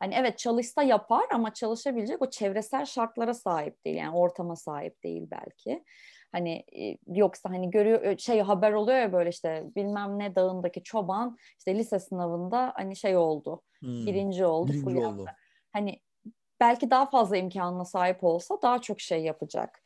[0.00, 3.96] Hani evet çalışsa yapar ama çalışabilecek o çevresel şartlara sahip değil.
[3.96, 5.84] Yani ortama sahip değil belki.
[6.32, 6.64] Hani
[7.06, 11.98] yoksa hani görüyor şey haber oluyor ya böyle işte bilmem ne dağındaki çoban işte lise
[11.98, 13.62] sınavında hani şey oldu.
[13.80, 14.72] Hmm, birinci oldu.
[14.72, 15.26] Birinci oldu.
[15.72, 16.00] Hani
[16.60, 19.82] belki daha fazla imkanına sahip olsa daha çok şey yapacak.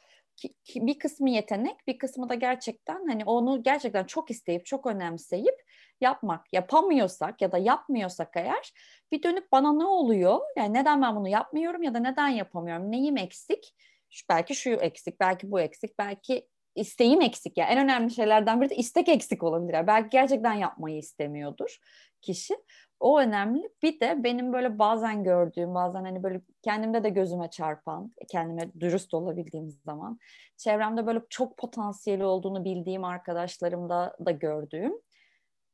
[0.76, 5.62] Bir kısmı yetenek, bir kısmı da gerçekten hani onu gerçekten çok isteyip çok önemseyip
[6.00, 6.52] yapmak.
[6.52, 8.72] Yapamıyorsak ya da yapmıyorsak eğer
[9.12, 10.40] bir dönüp bana ne oluyor?
[10.56, 12.90] Yani neden ben bunu yapmıyorum ya da neden yapamıyorum?
[12.90, 13.74] Neyim eksik?
[14.10, 17.58] Şu, belki şu eksik, belki bu eksik, belki isteğim eksik.
[17.58, 19.86] Yani en önemli şeylerden biri de istek eksik olabilir.
[19.86, 21.78] Belki gerçekten yapmayı istemiyordur
[22.22, 22.54] kişi.
[23.02, 23.70] O önemli.
[23.82, 29.14] Bir de benim böyle bazen gördüğüm, bazen hani böyle kendimde de gözüme çarpan, kendime dürüst
[29.14, 30.18] olabildiğim zaman,
[30.56, 34.92] çevremde böyle çok potansiyeli olduğunu bildiğim arkadaşlarımda da gördüğüm,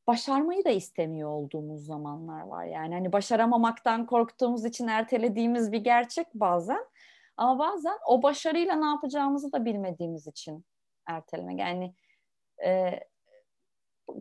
[0.06, 2.64] başarmayı da istemiyor olduğumuz zamanlar var.
[2.64, 6.84] Yani hani başaramamaktan korktuğumuz için ertelediğimiz bir gerçek bazen.
[7.36, 10.64] Ama bazen o başarıyla ne yapacağımızı da bilmediğimiz için
[11.06, 11.58] ertelemek.
[11.58, 11.94] Yani
[12.64, 13.00] e,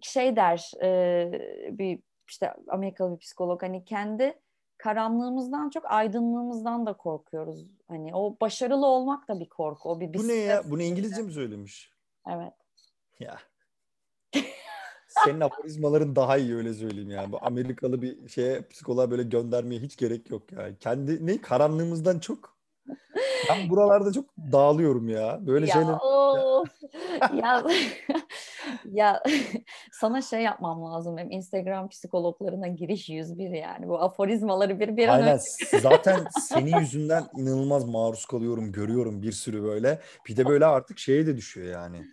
[0.01, 1.31] şey der e,
[1.71, 4.39] bir işte Amerikalı bir psikolog hani kendi
[4.77, 7.67] karanlığımızdan çok aydınlığımızdan da korkuyoruz.
[7.87, 9.89] Hani o başarılı olmak da bir korku.
[9.89, 10.63] O bir Bu ne ya?
[10.69, 11.91] Bunu İngilizce mi söylemiş?
[12.27, 12.53] Evet.
[13.19, 13.37] Ya.
[15.25, 17.31] Senin aforizmaların daha iyi öyle söyleyeyim yani.
[17.31, 20.77] Bu Amerikalı bir şeye psikoloğa böyle göndermeye hiç gerek yok yani.
[20.79, 22.57] Kendi ne karanlığımızdan çok
[23.49, 25.39] ben buralarda çok dağılıyorum ya.
[25.47, 25.97] Böyle ya, şeyler.
[26.01, 26.69] Of.
[27.33, 27.63] ya
[28.91, 29.23] ya
[29.99, 31.17] sana şey yapmam lazım.
[31.17, 33.87] Benim Instagram psikologlarına giriş 101 yani.
[33.87, 35.33] Bu aforizmaları bir bir an Aynen.
[35.33, 35.79] önce.
[35.79, 40.01] Zaten senin yüzünden inanılmaz maruz kalıyorum, görüyorum bir sürü böyle.
[40.27, 42.05] Bir de böyle artık şeye de düşüyor yani.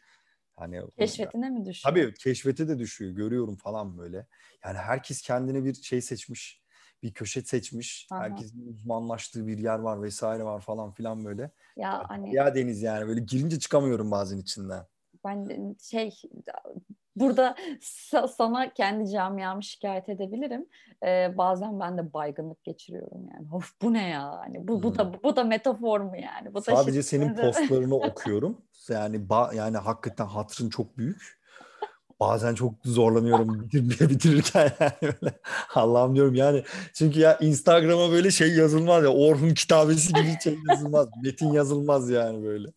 [0.57, 1.95] Hani keşfetine mi düşüyor?
[1.95, 3.13] Tabii keşfete de düşüyor.
[3.13, 4.27] Görüyorum falan böyle.
[4.65, 6.65] Yani herkes kendine bir şey seçmiş
[7.03, 8.07] bir köşe seçmiş.
[8.11, 8.21] Aha.
[8.21, 11.51] Herkesin uzmanlaştığı bir yer var vesaire var falan filan böyle.
[11.77, 14.87] Ya hani ya deniz yani böyle girince çıkamıyorum bazen içinden.
[15.25, 16.11] Ben şey
[17.17, 17.57] burada
[18.29, 20.67] sana kendi camiamı şikayet edebilirim.
[21.07, 23.47] Ee, bazen ben de baygınlık geçiriyorum yani.
[23.53, 24.39] Of bu ne ya?
[24.39, 24.99] Hani bu bu hmm.
[24.99, 26.55] da bu da metafor mu yani?
[26.55, 28.59] Bu Sadece da senin postlarını okuyorum.
[28.89, 31.45] Yani ba, yani hakikaten hatırın çok büyük
[32.21, 35.35] bazen çok zorlanıyorum bitir, bitirirken yani böyle.
[35.75, 36.63] Allah'ım diyorum yani.
[36.93, 39.09] Çünkü ya Instagram'a böyle şey yazılmaz ya.
[39.11, 41.09] Orhun kitabesi gibi şey yazılmaz.
[41.23, 42.69] Metin yazılmaz yani böyle.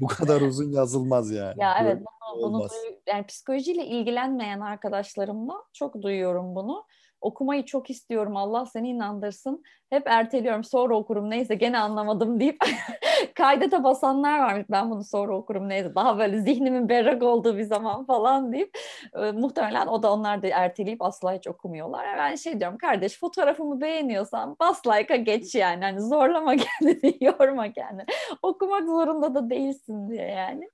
[0.00, 1.54] Bu kadar uzun yazılmaz yani.
[1.60, 2.02] Ya evet
[2.36, 2.68] bunu, bunu
[3.08, 6.84] yani psikolojiyle ilgilenmeyen arkadaşlarımla çok duyuyorum bunu
[7.20, 9.62] okumayı çok istiyorum Allah seni inandırsın.
[9.90, 12.56] Hep erteliyorum sonra okurum neyse gene anlamadım deyip
[13.34, 14.66] kaydete basanlar varmış.
[14.70, 18.78] Ben bunu sonra okurum neyse daha böyle zihnimin berrak olduğu bir zaman falan deyip
[19.14, 22.18] e, muhtemelen o da onlar da erteleyip asla hiç okumuyorlar.
[22.18, 25.84] Ben şey diyorum kardeş fotoğrafımı beğeniyorsan bas like'a geç yani.
[25.84, 28.06] Hani zorlama kendini yorma kendini.
[28.42, 30.70] Okumak zorunda da değilsin diye yani.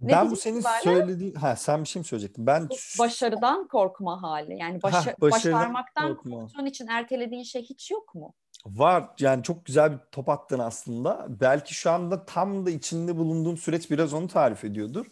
[0.00, 2.46] Ne ben bu senin söylediğin ha sen bir şey mi söyleyecektin?
[2.46, 4.58] Ben başarıdan korkma hali.
[4.58, 6.40] Yani başa, ha, başarmaktan korkma.
[6.40, 8.34] korktuğun için ertelediğin şey hiç yok mu?
[8.66, 11.26] Var yani çok güzel bir top attın aslında.
[11.28, 15.06] Belki şu anda tam da içinde bulunduğum süreç biraz onu tarif ediyordur.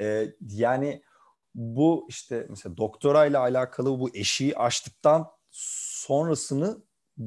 [0.00, 1.02] Ee, yani
[1.54, 6.78] bu işte mesela doktorayla alakalı bu eşiği aştıktan sonrasını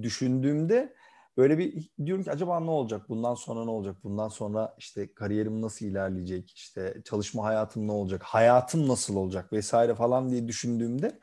[0.01, 0.95] düşündüğümde
[1.38, 3.10] böyle bir diyorum ki acaba ne olacak?
[3.10, 3.96] Bundan sonra ne olacak?
[4.04, 6.52] Bundan sonra işte kariyerim nasıl ilerleyecek?
[6.56, 8.24] İşte çalışma hayatım ne olacak?
[8.24, 11.20] Hayatım nasıl olacak vesaire falan diye düşündüğümde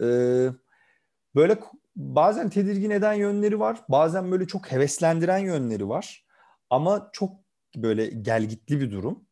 [0.00, 0.06] e,
[1.34, 1.58] böyle
[1.96, 3.84] bazen tedirgin eden yönleri var.
[3.88, 6.26] Bazen böyle çok heveslendiren yönleri var.
[6.70, 7.32] Ama çok
[7.76, 9.26] böyle gelgitli bir durum.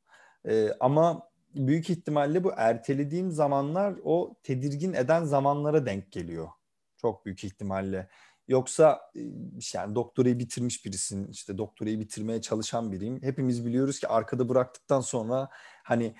[0.49, 6.49] E, ama büyük ihtimalle bu ertelediğim zamanlar o tedirgin eden zamanlara denk geliyor.
[6.97, 8.09] Çok büyük ihtimalle.
[8.49, 9.01] Yoksa
[9.75, 13.23] yani doktorayı bitirmiş birisin, işte doktorayı bitirmeye çalışan biriyim.
[13.23, 15.49] Hepimiz biliyoruz ki arkada bıraktıktan sonra
[15.85, 16.15] hani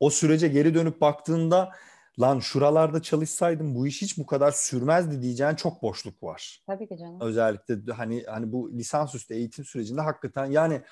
[0.00, 1.72] o sürece geri dönüp baktığında
[2.20, 6.62] lan şuralarda çalışsaydım bu iş hiç bu kadar sürmezdi diyeceğin çok boşluk var.
[6.66, 7.20] Tabii ki canım.
[7.20, 10.82] Özellikle hani hani bu lisansüstü eğitim sürecinde hakikaten yani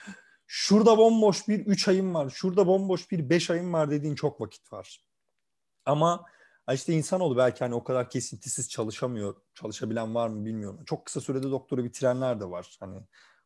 [0.46, 4.72] şurada bomboş bir 3 ayım var, şurada bomboş bir 5 ayım var dediğin çok vakit
[4.72, 5.04] var.
[5.84, 6.24] Ama
[6.74, 9.36] işte insanoğlu belki hani o kadar kesintisiz çalışamıyor.
[9.54, 10.84] Çalışabilen var mı bilmiyorum.
[10.86, 12.76] Çok kısa sürede doktora bitirenler de var.
[12.80, 13.00] Hani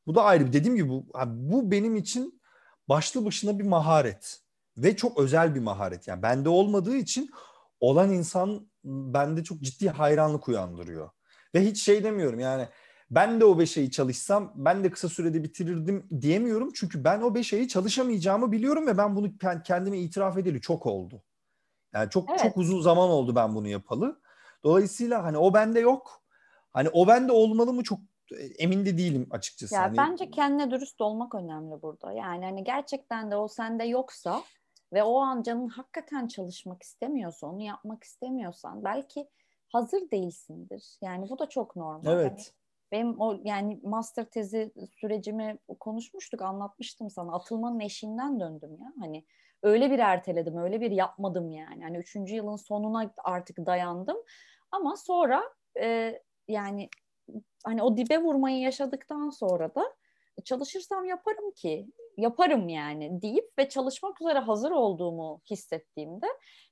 [0.07, 0.53] bu da ayrı.
[0.53, 2.43] Dediğim gibi bu, bu benim için
[2.89, 4.41] başlı başına bir maharet.
[4.77, 6.09] Ve çok özel bir maharet.
[6.09, 7.31] Yani bende olmadığı için
[7.81, 11.11] olan insan bende çok ciddi hayranlık uyandırıyor.
[11.55, 12.69] Ve hiç şey demiyorum yani
[13.11, 16.71] ben de o beş ayı çalışsam ben de kısa sürede bitirirdim diyemiyorum.
[16.75, 19.33] Çünkü ben o beş ayı çalışamayacağımı biliyorum ve ben bunu
[19.65, 21.23] kendime itiraf edeli çok oldu.
[21.95, 22.41] Yani çok evet.
[22.41, 24.21] çok uzun zaman oldu ben bunu yapalı.
[24.65, 26.23] Dolayısıyla hani o bende yok.
[26.71, 28.01] Hani o bende olmalı mı çok
[28.59, 29.75] emin de değilim açıkçası.
[29.75, 29.97] Ya hani...
[29.97, 32.13] bence kendine dürüst olmak önemli burada.
[32.13, 34.43] Yani hani gerçekten de o sende yoksa
[34.93, 39.29] ve o an canın hakikaten çalışmak istemiyorsa, onu yapmak istemiyorsan belki
[39.69, 40.99] hazır değilsindir.
[41.03, 42.13] Yani bu da çok normal.
[42.13, 42.31] Evet.
[42.31, 42.41] Hani
[42.93, 47.33] benim o yani master tezi sürecimi konuşmuştuk, anlatmıştım sana.
[47.33, 48.93] Atılmanın eşiğinden döndüm ya.
[49.01, 49.25] Hani
[49.63, 51.83] öyle bir erteledim, öyle bir yapmadım yani.
[51.83, 54.17] Hani üçüncü yılın sonuna artık dayandım.
[54.71, 55.43] Ama sonra
[55.81, 56.19] e,
[56.49, 56.89] yani
[57.65, 59.95] hani o dibe vurmayı yaşadıktan sonra da
[60.45, 66.27] çalışırsam yaparım ki yaparım yani deyip ve çalışmak üzere hazır olduğumu hissettiğimde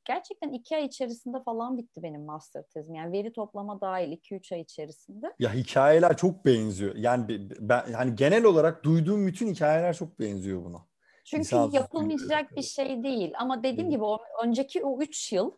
[0.05, 2.95] gerçekten iki ay içerisinde falan bitti benim master tezim.
[2.95, 5.35] Yani veri toplama dahil iki üç ay içerisinde.
[5.39, 6.97] Ya hikayeler çok benziyor.
[6.97, 10.89] Yani ben hani genel olarak duyduğum bütün hikayeler çok benziyor buna.
[11.31, 13.33] Çünkü İnsan yapılmayacak bir şey değil.
[13.39, 15.51] Ama dediğim gibi o önceki o üç yıl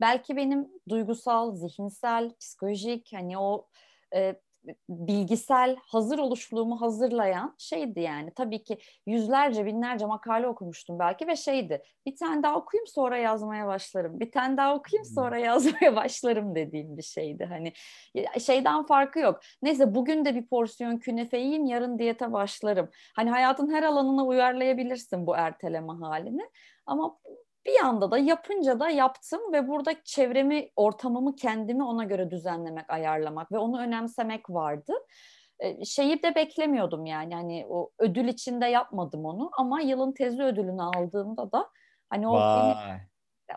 [0.00, 3.68] belki benim duygusal, zihinsel, psikolojik hani o
[4.14, 4.40] e,
[4.88, 8.32] bilgisel hazır oluşluğumu hazırlayan şeydi yani.
[8.36, 11.82] Tabii ki yüzlerce binlerce makale okumuştum belki ve şeydi.
[12.06, 14.20] Bir tane daha okuyayım sonra yazmaya başlarım.
[14.20, 17.44] Bir tane daha okuyayım sonra yazmaya başlarım dediğim bir şeydi.
[17.44, 17.72] Hani
[18.40, 19.40] şeyden farkı yok.
[19.62, 22.90] Neyse bugün de bir porsiyon künefe yiyeyim yarın diyete başlarım.
[23.16, 26.42] Hani hayatın her alanına uyarlayabilirsin bu erteleme halini.
[26.86, 27.18] Ama
[27.66, 33.52] bir yanda da yapınca da yaptım ve burada çevremi, ortamımı, kendimi ona göre düzenlemek, ayarlamak
[33.52, 34.92] ve onu önemsemek vardı.
[35.60, 40.82] Ee, şeyi de beklemiyordum yani hani o ödül içinde yapmadım onu ama yılın tezi ödülünü
[40.82, 41.68] aldığımda da
[42.10, 42.98] hani o Vay.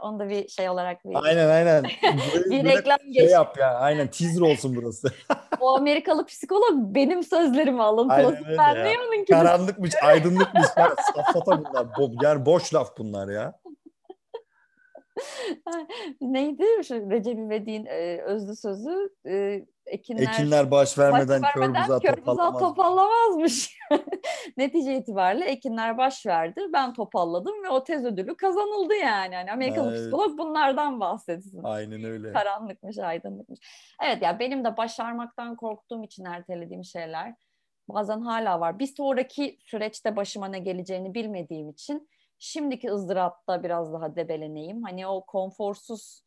[0.01, 1.83] onu da bir şey olarak bir Aynen aynen.
[2.51, 3.31] bir reklam şey geç.
[3.31, 3.75] yap ya.
[3.75, 5.07] Aynen teaser olsun burası.
[5.59, 8.55] o Amerikalı psikolog benim sözlerimi alıntıladı.
[8.57, 9.31] Ben ne onun ki?
[9.31, 10.65] Karanlıkmış, aydınlıkmış.
[11.15, 11.87] Safsata bunlar.
[11.97, 13.59] Bo yani boş laf bunlar ya.
[16.21, 19.09] Neydi şu Recep İvedik'in e, özlü sözü?
[19.27, 22.59] E, ekinler, ekinler baş vermeden, baş vermeden kör buzağı topallamaz.
[22.59, 23.77] topallamazmış.
[24.57, 26.61] Netice itibariyle ekinler baş verdi.
[26.73, 29.33] Ben topalladım ve o tez ödülü kazanıldı yani.
[29.33, 29.99] yani Amerikalı evet.
[29.99, 31.63] psikolog bunlardan bahsetsin.
[31.63, 32.33] Aynen öyle.
[32.33, 33.59] Karanlıkmış, aydınlıkmış.
[34.03, 37.33] Evet ya yani benim de başarmaktan korktuğum için ertelediğim şeyler
[37.89, 38.79] bazen hala var.
[38.79, 44.83] Bir sonraki süreçte başıma ne geleceğini bilmediğim için şimdiki ızdırapta biraz daha debeleneyim.
[44.83, 46.21] Hani o konforsuz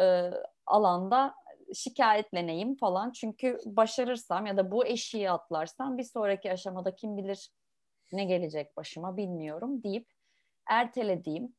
[0.00, 0.30] e,
[0.66, 1.34] alanda
[1.74, 3.10] şikayetleneyim falan.
[3.10, 7.50] Çünkü başarırsam ya da bu eşiği atlarsam bir sonraki aşamada kim bilir
[8.12, 10.08] ne gelecek başıma bilmiyorum deyip
[10.68, 11.54] ertelediğim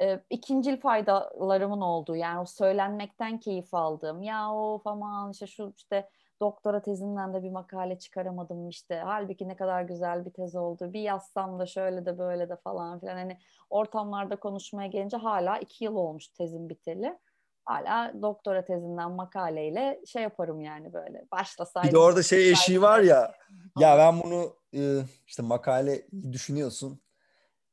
[0.00, 6.08] e, ikincil faydalarımın olduğu yani o söylenmekten keyif aldığım ya o aman işte şu işte
[6.40, 9.02] doktora tezinden de bir makale çıkaramadım işte.
[9.04, 10.92] Halbuki ne kadar güzel bir tez oldu.
[10.92, 13.16] Bir yazsam da şöyle de böyle de falan filan.
[13.16, 13.38] Hani
[13.70, 17.18] ortamlarda konuşmaya gelince hala iki yıl olmuş tezim biteli.
[17.64, 21.88] Hala doktora tezinden makaleyle şey yaparım yani böyle başlasaydım.
[21.88, 23.32] Bir de orada şey eşiği var ya.
[23.78, 27.00] Ya ben bunu e, işte makale düşünüyorsun.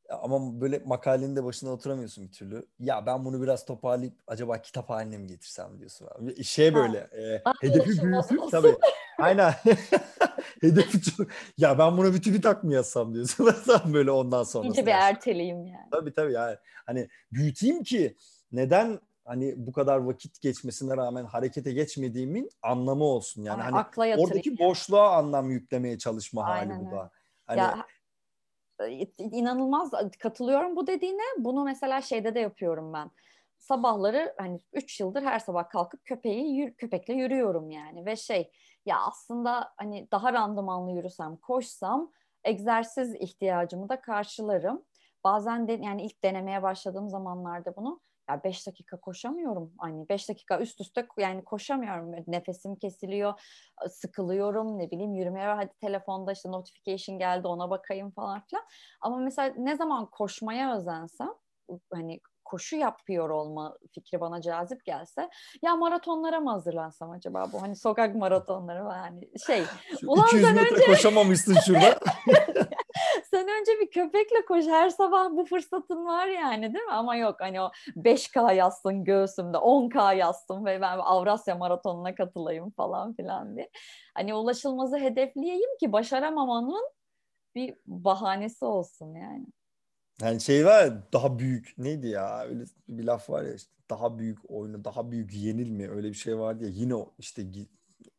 [0.09, 2.65] Ama böyle makalenin de başına oturamıyorsun bir türlü.
[2.79, 6.07] Ya ben bunu biraz toparlayıp acaba kitap haline mi getirsem diyorsun.
[6.43, 8.75] Şey böyle e, hedefi büyütüp tabii.
[9.19, 9.53] Aynen.
[10.61, 11.27] hedefi çok.
[11.57, 13.49] Ya ben buna bir TÜBİTAK mı yazsam diyorsun.
[13.93, 14.67] böyle ondan sonra.
[14.67, 15.89] İyice bir erteleyeyim yani.
[15.91, 16.57] Tabii tabii yani.
[16.85, 18.15] Hani büyüteyim ki
[18.51, 23.43] neden hani bu kadar vakit geçmesine rağmen harekete geçmediğimin anlamı olsun.
[23.43, 24.59] Yani Ay, hani oradaki yani.
[24.59, 27.11] boşluğa anlam yüklemeye çalışma Aynen hali bu da.
[27.45, 27.85] Hani ya,
[29.17, 31.21] inanılmaz katılıyorum bu dediğine.
[31.37, 33.11] Bunu mesela şeyde de yapıyorum ben.
[33.57, 38.51] Sabahları hani 3 yıldır her sabah kalkıp köpeği köpekle yürüyorum yani ve şey
[38.85, 42.11] ya aslında hani daha randımanlı yürüsem, koşsam
[42.43, 44.83] egzersiz ihtiyacımı da karşılarım.
[45.23, 49.73] Bazen de yani ilk denemeye başladığım zamanlarda bunu ya 5 dakika koşamıyorum.
[49.77, 52.11] Hani 5 dakika üst üste yani koşamıyorum.
[52.27, 53.33] Nefesim kesiliyor,
[53.89, 58.63] sıkılıyorum, ne bileyim yürümeye hadi telefonda işte notification geldi ona bakayım falan filan.
[59.01, 61.33] Ama mesela ne zaman koşmaya özensem
[61.93, 65.29] hani koşu yapıyor olma fikri bana cazip gelse
[65.61, 69.63] ya maratonlara mı hazırlansam acaba bu hani sokak maratonları yani şey
[70.01, 70.85] Şu ulan 200 metre önce...
[70.85, 71.99] koşamamışsın şurada
[73.37, 74.65] sen önce bir köpekle koş.
[74.65, 76.91] Her sabah bu fırsatın var yani değil mi?
[76.91, 83.13] Ama yok hani o 5K yazsın göğsümde 10K yazsın ve ben Avrasya maratonuna katılayım falan
[83.13, 83.69] filan diye.
[84.13, 86.89] Hani ulaşılmazı hedefleyeyim ki başaramamanın
[87.55, 89.45] bir bahanesi olsun yani.
[90.21, 92.43] Yani şey var daha büyük neydi ya?
[92.43, 96.13] Öyle bir laf var ya işte daha büyük oyunu daha büyük yenil mi öyle bir
[96.13, 96.69] şey vardı ya.
[96.73, 97.41] Yine işte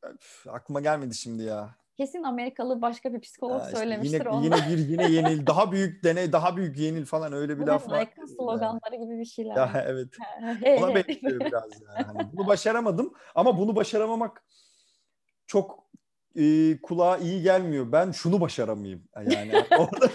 [0.03, 1.78] öf, aklıma gelmedi şimdi ya.
[1.99, 4.45] Kesin Amerikalı başka bir psikolog işte söylemiştir yine, onu.
[4.45, 7.89] Yine bir yine yenil daha büyük deney daha büyük yenil falan öyle bir Bu laf
[7.89, 7.95] var.
[7.95, 9.05] Amerikan sloganları yani.
[9.05, 9.57] gibi bir şeyler.
[9.57, 10.09] Ya evet.
[10.79, 12.07] Ona benziyor biraz yani.
[12.07, 14.45] Hani bunu başaramadım ama bunu başaramamak
[15.47, 15.89] çok
[16.37, 17.93] e, kulağa iyi gelmiyor.
[17.93, 19.05] Ben şunu başaramayayım.
[19.17, 20.07] Yani orada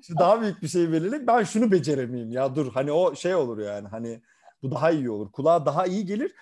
[0.00, 1.26] işte daha büyük bir şey belirle.
[1.26, 2.72] Ben şunu beceremeyeyim ya dur.
[2.72, 3.88] Hani o şey olur yani.
[3.88, 4.22] Hani
[4.62, 5.32] bu daha iyi olur.
[5.32, 6.34] Kulağa daha iyi gelir.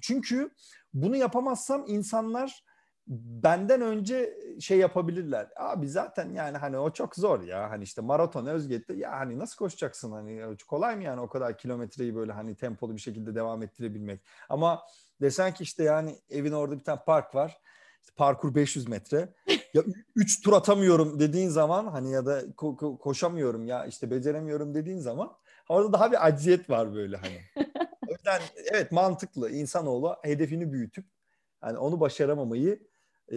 [0.00, 0.50] Çünkü
[0.94, 2.64] bunu yapamazsam insanlar
[3.06, 5.48] benden önce şey yapabilirler.
[5.56, 7.70] Abi zaten yani hani o çok zor ya.
[7.70, 12.14] Hani işte maraton Özget'te ya hani nasıl koşacaksın hani kolay mı yani o kadar kilometreyi
[12.14, 14.20] böyle hani tempolu bir şekilde devam ettirebilmek.
[14.48, 14.82] Ama
[15.20, 17.60] desen ki işte yani evin orada bir tane park var
[18.16, 19.34] parkur 500 metre.
[19.74, 19.82] Ya
[20.16, 24.98] 3 tur atamıyorum dediğin zaman hani ya da ko- ko- koşamıyorum ya işte beceremiyorum dediğin
[24.98, 25.32] zaman
[25.68, 27.40] orada daha bir acziyet var böyle hani.
[28.08, 28.40] o yüzden
[28.72, 31.06] evet mantıklı insanoğlu hedefini büyütüp
[31.60, 32.93] hani onu başaramamayı
[33.32, 33.36] e,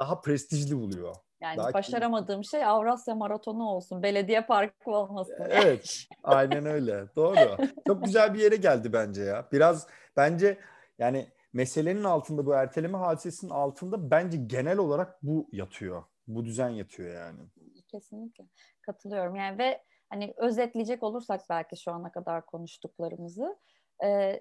[0.00, 1.14] daha prestijli buluyor.
[1.40, 2.48] Yani daha başaramadığım ki...
[2.48, 5.36] şey Avrasya Maratonu olsun, belediye parkı olmasın.
[5.48, 7.04] Evet, aynen öyle.
[7.16, 7.56] Doğru.
[7.86, 9.48] Çok güzel bir yere geldi bence ya.
[9.52, 10.58] Biraz bence
[10.98, 16.04] yani meselenin altında bu erteleme hadisesinin altında bence genel olarak bu yatıyor.
[16.26, 17.40] Bu düzen yatıyor yani.
[17.88, 18.44] Kesinlikle
[18.82, 19.36] katılıyorum.
[19.36, 23.56] Yani ve hani özetleyecek olursak belki şu ana kadar konuştuklarımızı
[24.04, 24.40] e,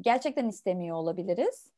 [0.00, 1.72] gerçekten istemiyor olabiliriz.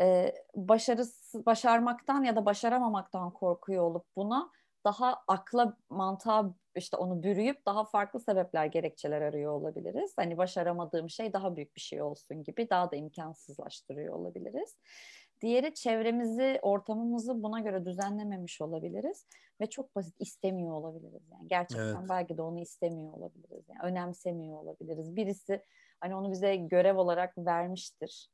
[0.00, 4.50] E, başarısı, başarmaktan ya da başaramamaktan korkuyor olup buna
[4.84, 10.12] daha akla mantığa işte onu bürüyüp daha farklı sebepler, gerekçeler arıyor olabiliriz.
[10.16, 14.76] Hani başaramadığım şey daha büyük bir şey olsun gibi daha da imkansızlaştırıyor olabiliriz.
[15.40, 19.26] Diğeri çevremizi, ortamımızı buna göre düzenlememiş olabiliriz
[19.60, 21.22] ve çok basit istemiyor olabiliriz.
[21.32, 22.08] Yani gerçekten evet.
[22.08, 23.64] belki de onu istemiyor olabiliriz.
[23.68, 25.16] Yani önemsemiyor olabiliriz.
[25.16, 25.62] Birisi
[26.00, 28.30] hani onu bize görev olarak vermiştir.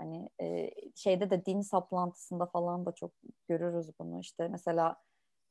[0.00, 3.12] Hani e, şeyde de din saplantısında falan da çok
[3.48, 4.20] görürüz bunu.
[4.20, 4.96] İşte mesela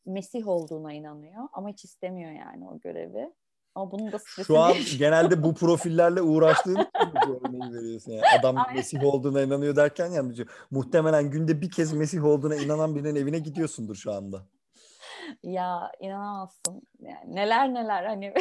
[0.05, 3.33] Mesih olduğuna inanıyor ama hiç istemiyor yani o görevi.
[3.75, 6.88] Ama bunun da stresi Şu an genelde bu profillerle uğraştığın
[7.27, 8.12] örneği veriyorsun.
[8.12, 8.75] Yani adam Aynen.
[8.75, 10.35] Mesih olduğuna inanıyor derken yani
[10.71, 14.45] muhtemelen günde bir kez Mesih olduğuna inanan birinin evine gidiyorsundur şu anda.
[15.43, 16.81] Ya inanamazsın.
[16.99, 18.33] Yani neler neler hani.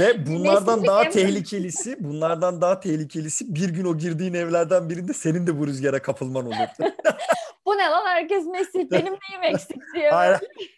[0.00, 5.58] Ve bunlardan daha tehlikelisi, bunlardan daha tehlikelisi bir gün o girdiğin evlerden birinde senin de
[5.58, 6.54] bu rüzgara kapılman olur.
[7.66, 10.10] bu ne lan herkes Mesih benim neyim eksik diye.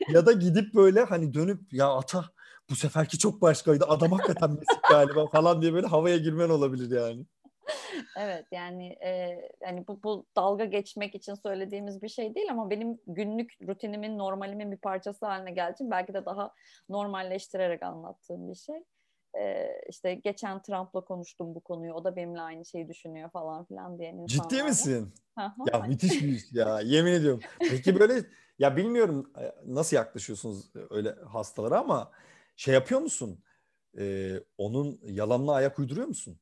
[0.09, 2.25] ya da gidip böyle hani dönüp ya ata
[2.71, 7.27] bu seferki çok başkaydı adam hakikaten Mesih galiba falan diye böyle havaya girmen olabilir yani.
[8.17, 13.01] evet yani e, yani bu, bu dalga geçmek için söylediğimiz bir şey değil ama benim
[13.07, 15.77] günlük rutinimin normalimin bir parçası haline geldi.
[15.81, 16.53] Belki de daha
[16.89, 18.83] normalleştirerek anlattığım bir şey.
[19.39, 21.93] Ee, işte geçen Trump'la konuştum bu konuyu.
[21.93, 24.15] O da benimle aynı şeyi düşünüyor falan filan diye.
[24.27, 25.15] Ciddi misin?
[25.73, 26.81] ya müthiş bir iş ya.
[26.81, 27.41] Yemin ediyorum.
[27.59, 28.15] Peki böyle
[28.59, 32.11] ya bilmiyorum e, nasıl yaklaşıyorsunuz öyle hastalara ama
[32.57, 33.45] şey yapıyor musun?
[33.99, 36.41] Ee, onun yalanına ayak uyduruyor musun?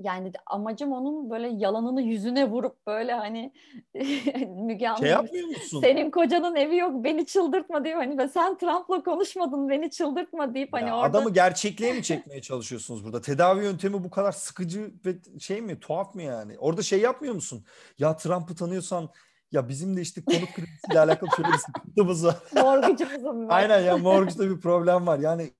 [0.00, 3.52] Yani amacım onun böyle yalanını yüzüne vurup böyle hani
[4.66, 5.80] Müge Anlı şey yapmıyor musun?
[5.80, 10.72] Senin kocanın evi yok beni çıldırtma diyor hani ve sen Trump'la konuşmadın beni çıldırtma deyip
[10.72, 13.20] hani ya orada adamı gerçekliğe mi çekmeye çalışıyorsunuz burada?
[13.20, 16.58] Tedavi yöntemi bu kadar sıkıcı ve şey mi tuhaf mı yani?
[16.58, 17.64] Orada şey yapmıyor musun?
[17.98, 19.10] Ya Trump'ı tanıyorsan
[19.52, 22.36] ya bizim de işte konut kredisiyle alakalı şöyle bir sıkıntımız var.
[22.54, 23.58] Morgıcımızın var.
[23.58, 25.18] Aynen ya morgıçta bir problem var.
[25.18, 25.50] Yani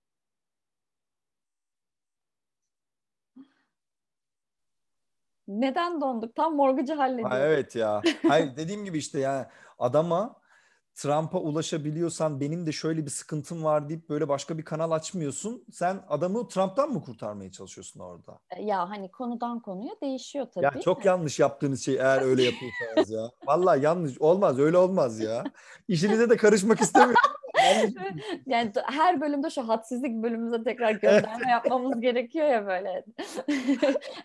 [5.51, 6.37] Neden donduk?
[6.37, 7.31] Tam morgıcı hallediyor.
[7.31, 8.03] Ha, evet ya.
[8.29, 9.47] Hayır dediğim gibi işte yani
[9.79, 10.41] adama
[10.95, 15.65] Trump'a ulaşabiliyorsan benim de şöyle bir sıkıntım var deyip böyle başka bir kanal açmıyorsun.
[15.73, 18.39] Sen adamı Trump'tan mı kurtarmaya çalışıyorsun orada?
[18.57, 20.65] E, ya hani konudan konuya değişiyor tabii.
[20.65, 23.31] Ya çok yanlış yaptığınız şey eğer öyle yapıyorsanız ya.
[23.47, 25.45] Vallahi yanlış olmaz öyle olmaz ya.
[25.89, 27.21] İşinize de karışmak istemiyorum.
[28.47, 33.05] Yani her bölümde şu hadsizlik bölümümüze tekrar gönderme yapmamız gerekiyor ya böyle.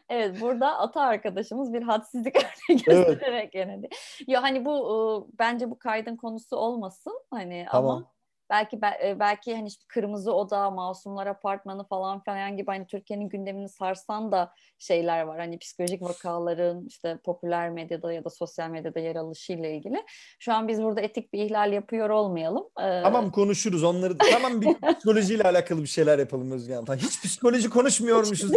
[0.10, 2.36] evet burada ata arkadaşımız bir hadsizlik
[2.70, 3.68] örneği göstererek evet.
[3.68, 3.90] yani.
[4.28, 7.92] Ya hani bu bence bu kaydın konusu olmasın hani tamam.
[7.92, 8.14] ama
[8.50, 13.70] belki e, belki hani işte Kırmızı Oda, Masumlar Apartmanı falan falan gibi hani Türkiye'nin gündemini
[13.70, 15.39] sarsan da şeyler var.
[15.39, 20.04] Hani psikolojik vakaların işte popüler medyada ya da sosyal medyada yer alışıyla ilgili.
[20.39, 22.64] Şu an biz burada etik bir ihlal yapıyor olmayalım.
[22.80, 23.02] Ee...
[23.04, 24.18] Tamam konuşuruz onları.
[24.18, 26.96] tamam bir psikolojiyle alakalı bir şeyler yapalım Özge Hanım.
[26.96, 28.52] Hiç psikoloji konuşmuyormuşuz.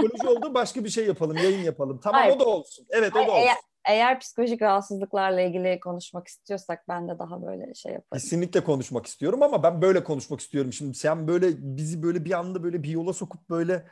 [0.00, 2.00] psikoloji oldu başka bir şey yapalım, yayın yapalım.
[2.02, 2.36] Tamam Hayır.
[2.36, 2.86] o da olsun.
[2.90, 3.34] Evet o da olsun.
[3.34, 8.20] Eğer, eğer psikolojik rahatsızlıklarla ilgili konuşmak istiyorsak ben de daha böyle şey yaparım.
[8.22, 10.72] Kesinlikle konuşmak istiyorum ama ben böyle konuşmak istiyorum.
[10.72, 13.86] Şimdi sen böyle bizi böyle bir anda böyle bir yola sokup böyle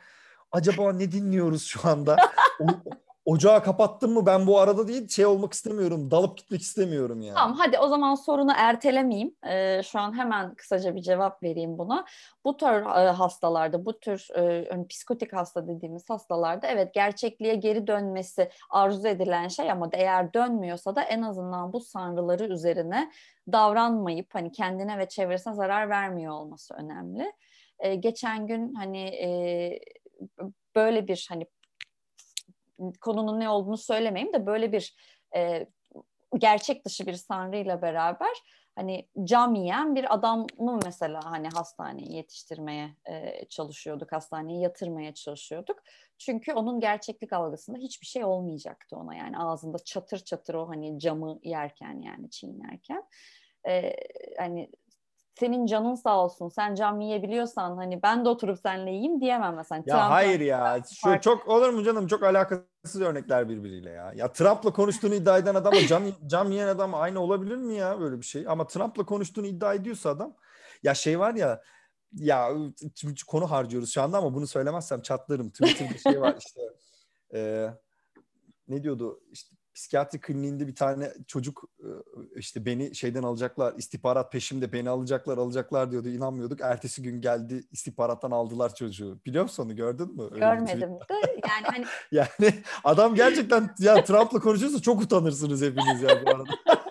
[0.51, 2.17] acaba ne dinliyoruz şu anda?
[3.25, 6.11] ocağı kapattım mı ben bu arada değil şey olmak istemiyorum.
[6.11, 7.35] Dalıp gitmek istemiyorum yani.
[7.35, 9.35] Tamam hadi o zaman sorunu ertelemeyeyim.
[9.47, 12.05] Ee, şu an hemen kısaca bir cevap vereyim buna.
[12.45, 17.87] Bu tür e, hastalarda, bu tür e, hani psikotik hasta dediğimiz hastalarda evet gerçekliğe geri
[17.87, 23.11] dönmesi arzu edilen şey ama eğer dönmüyorsa da en azından bu sanrıları üzerine
[23.51, 27.33] davranmayıp hani kendine ve çevresine zarar vermiyor olması önemli.
[27.79, 29.79] Ee, geçen gün hani e,
[30.75, 31.45] böyle bir hani
[33.01, 34.95] konunun ne olduğunu söylemeyeyim de böyle bir
[35.35, 35.67] e,
[36.37, 38.33] gerçek dışı bir sanrıyla beraber
[38.75, 45.79] hani cam yiyen bir adamı mesela hani hastaneye yetiştirmeye e, çalışıyorduk, hastaneye yatırmaya çalışıyorduk.
[46.17, 51.39] Çünkü onun gerçeklik algısında hiçbir şey olmayacaktı ona yani ağzında çatır çatır o hani camı
[51.43, 53.03] yerken yani çiğnerken.
[53.67, 53.95] E,
[54.37, 54.69] hani
[55.39, 59.77] senin canın sağ olsun sen cam yiyebiliyorsan hani ben de oturup seninle yiyeyim diyemem mesela.
[59.77, 61.21] Ya Trump'la hayır ya şu farklı.
[61.21, 64.13] çok olur mu canım çok alakasız örnekler birbiriyle ya.
[64.15, 68.17] Ya Trump'la konuştuğunu iddia eden adamla cam, cam yiyen adam aynı olabilir mi ya böyle
[68.17, 68.45] bir şey?
[68.47, 70.35] Ama Trump'la konuştuğunu iddia ediyorsa adam
[70.83, 71.61] ya şey var ya
[72.13, 72.49] ya
[73.27, 75.49] konu harcıyoruz şu anda ama bunu söylemezsem çatlarım.
[75.49, 76.61] Twitter'da şey var işte
[77.33, 77.69] e,
[78.67, 81.89] ne diyordu işte psikiyatri kliniğinde bir tane çocuk e,
[82.35, 86.61] işte beni şeyden alacaklar istihbarat peşimde beni alacaklar alacaklar diyordu inanmıyorduk.
[86.61, 89.19] Ertesi gün geldi istihbarattan aldılar çocuğu.
[89.25, 90.23] Biliyor musun onu gördün mü?
[90.23, 96.25] Öyle Görmedim de yani hani yani adam gerçekten ya Trump'la konuşuyorsa çok utanırsınız hepiniz ya
[96.25, 96.82] bu arada.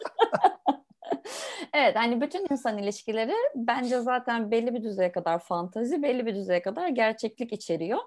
[1.75, 6.63] Evet hani bütün insan ilişkileri bence zaten belli bir düzeye kadar fantazi, belli bir düzeye
[6.63, 7.99] kadar gerçeklik içeriyor.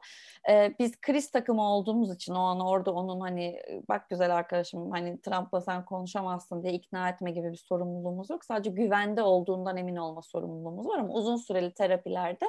[0.50, 5.22] Ee, biz kriz takımı olduğumuz için o an orada onun hani bak güzel arkadaşım hani
[5.22, 8.46] Trump'la sen konuşamazsın diye ikna etme gibi bir sorumluluğumuz yok.
[8.46, 12.46] Sadece güvende olduğundan emin olma sorumluluğumuz var ama uzun süreli terapilerde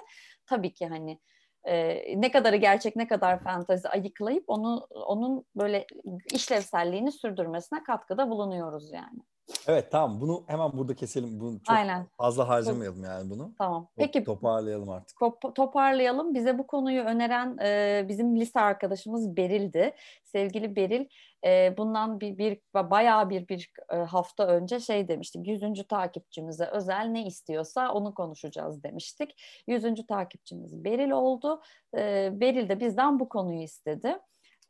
[0.46, 1.20] tabii ki hani
[1.64, 5.86] e, ne kadarı gerçek ne kadar fantazi ayıklayıp onu onun böyle
[6.32, 9.20] işlevselliğini sürdürmesine katkıda bulunuyoruz yani.
[9.66, 11.40] Evet tamam bunu hemen burada keselim.
[11.40, 12.06] Bunu çok Aynen.
[12.16, 13.54] fazla harcamayalım yani bunu.
[13.58, 13.88] Tamam.
[13.96, 15.18] Peki toparlayalım artık.
[15.54, 16.34] Toparlayalım.
[16.34, 19.94] Bize bu konuyu öneren e, bizim lise arkadaşımız Beril'di.
[20.24, 21.06] Sevgili Beril
[21.44, 25.46] e, bundan bir, bir bayağı bir bir e, hafta önce şey demiştik.
[25.46, 29.42] Yüzüncü takipçimize özel ne istiyorsa onu konuşacağız demiştik.
[29.66, 31.62] Yüzüncü takipçimiz Beril oldu.
[31.96, 34.18] E, Beril de bizden bu konuyu istedi.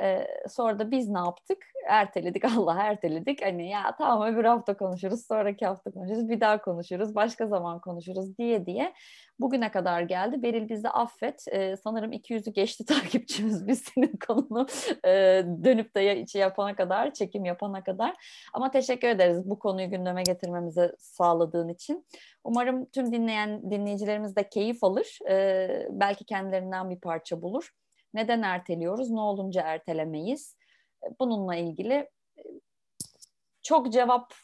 [0.02, 1.58] Ee, sonra da biz ne yaptık?
[1.88, 3.44] Erteledik, Allah erteledik.
[3.44, 8.38] Hani ya tamam öbür hafta konuşuruz, sonraki hafta konuşuruz, bir daha konuşuruz, başka zaman konuşuruz
[8.38, 8.92] diye diye
[9.40, 10.42] bugüne kadar geldi.
[10.42, 11.44] Beril bizi affet.
[11.52, 14.66] Ee, sanırım 200'ü geçti takipçimiz biz senin konunu
[15.04, 15.10] e,
[15.64, 18.14] dönüp de içi yapana kadar, çekim yapana kadar.
[18.54, 22.06] Ama teşekkür ederiz bu konuyu gündeme getirmemize sağladığın için.
[22.44, 25.18] Umarım tüm dinleyen dinleyicilerimiz de keyif alır.
[25.30, 27.70] Ee, belki kendilerinden bir parça bulur.
[28.16, 29.10] Neden erteliyoruz?
[29.10, 30.56] Ne olunca ertelemeyiz?
[31.20, 32.42] Bununla ilgili e,
[33.62, 34.34] çok cevap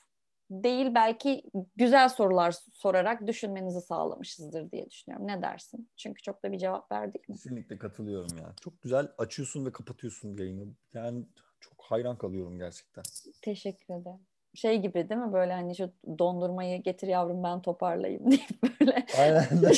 [0.50, 1.42] değil belki
[1.76, 5.26] güzel sorular sorarak düşünmenizi sağlamışızdır diye düşünüyorum.
[5.28, 5.90] Ne dersin?
[5.96, 7.34] Çünkü çok da bir cevap verdik mi?
[7.34, 8.54] Kesinlikle katılıyorum ya.
[8.60, 10.66] Çok güzel açıyorsun ve kapatıyorsun yayını.
[10.94, 11.24] Yani
[11.60, 13.04] çok hayran kalıyorum gerçekten.
[13.42, 14.26] Teşekkür ederim.
[14.54, 19.44] Şey gibi değil mi böyle hani şu dondurmayı getir yavrum ben toparlayayım deyip böyle Aynen.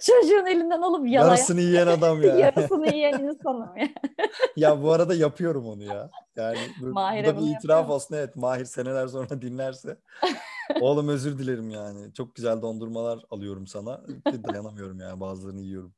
[0.00, 1.28] çocuğun elinden alıp yalayan.
[1.28, 2.34] Yarısını yiyen adam ya.
[2.38, 3.88] Yarısını yiyen insanım ya.
[4.56, 6.10] ya bu arada yapıyorum onu ya.
[6.36, 8.14] Yani bu, bu da bir itiraf olsun.
[8.14, 9.96] Evet Mahir seneler sonra dinlerse.
[10.80, 12.14] Oğlum özür dilerim yani.
[12.14, 14.00] Çok güzel dondurmalar alıyorum sana.
[14.48, 15.94] Dayanamıyorum yani bazılarını yiyorum.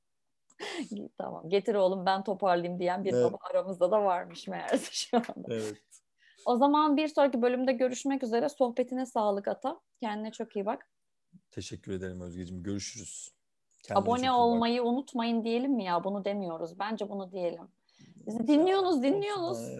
[1.18, 3.24] tamam getir oğlum ben toparlayayım diyen bir Evet.
[3.24, 5.54] baba aramızda da varmış meğerse şu anda.
[5.54, 6.01] Evet.
[6.47, 8.49] O zaman bir sonraki bölümde görüşmek üzere.
[8.49, 9.80] Sohbetine sağlık Ata.
[10.01, 10.88] Kendine çok iyi bak.
[11.51, 12.62] Teşekkür ederim Özgeciğim.
[12.62, 13.30] Görüşürüz.
[13.82, 14.38] Kendine Abone bak.
[14.38, 16.05] olmayı unutmayın diyelim mi ya?
[16.05, 16.78] Bunu demiyoruz.
[16.78, 17.68] Bence bunu diyelim.
[18.26, 19.59] Bizi dinliyorsunuz, dinliyorsunuz.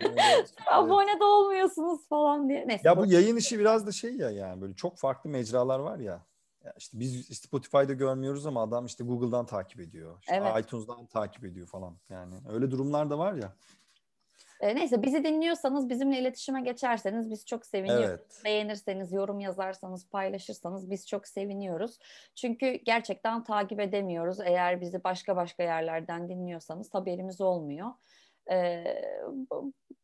[0.00, 0.18] Evet.
[0.18, 0.54] Evet.
[0.72, 2.68] Abone de olmuyorsunuz falan diye.
[2.68, 2.88] Neyse.
[2.88, 6.26] Ya bu yayın işi biraz da şey ya yani böyle çok farklı mecralar var ya.
[6.64, 10.18] Ya işte biz Spotify'da görmüyoruz ama adam işte Google'dan takip ediyor.
[10.20, 10.64] İşte Evet.
[10.64, 11.96] iTunes'dan takip ediyor falan.
[12.10, 13.52] Yani öyle durumlar da var ya.
[14.60, 18.08] E, neyse bizi dinliyorsanız bizimle iletişime geçerseniz biz çok seviniyoruz.
[18.08, 18.42] Evet.
[18.44, 21.98] Beğenirseniz, yorum yazarsanız, paylaşırsanız biz çok seviniyoruz.
[22.34, 24.40] Çünkü gerçekten takip edemiyoruz.
[24.40, 27.90] Eğer bizi başka başka yerlerden dinliyorsanız haberimiz olmuyor.
[28.50, 29.02] Ee,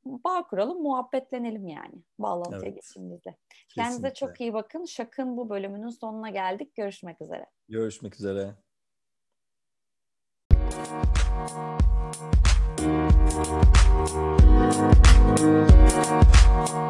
[0.05, 1.95] bağ kuralım, muhabbetlenelim yani.
[2.19, 2.75] Bağlantıya Evet.
[2.75, 3.37] geçin bizle.
[3.69, 4.85] Kendinize çok iyi bakın.
[4.85, 6.75] Şak'ın bu bölümünün sonuna geldik.
[6.75, 7.47] Görüşmek üzere.
[7.69, 8.55] Görüşmek üzere.
[14.07, 14.41] Thank
[16.71, 16.90] you.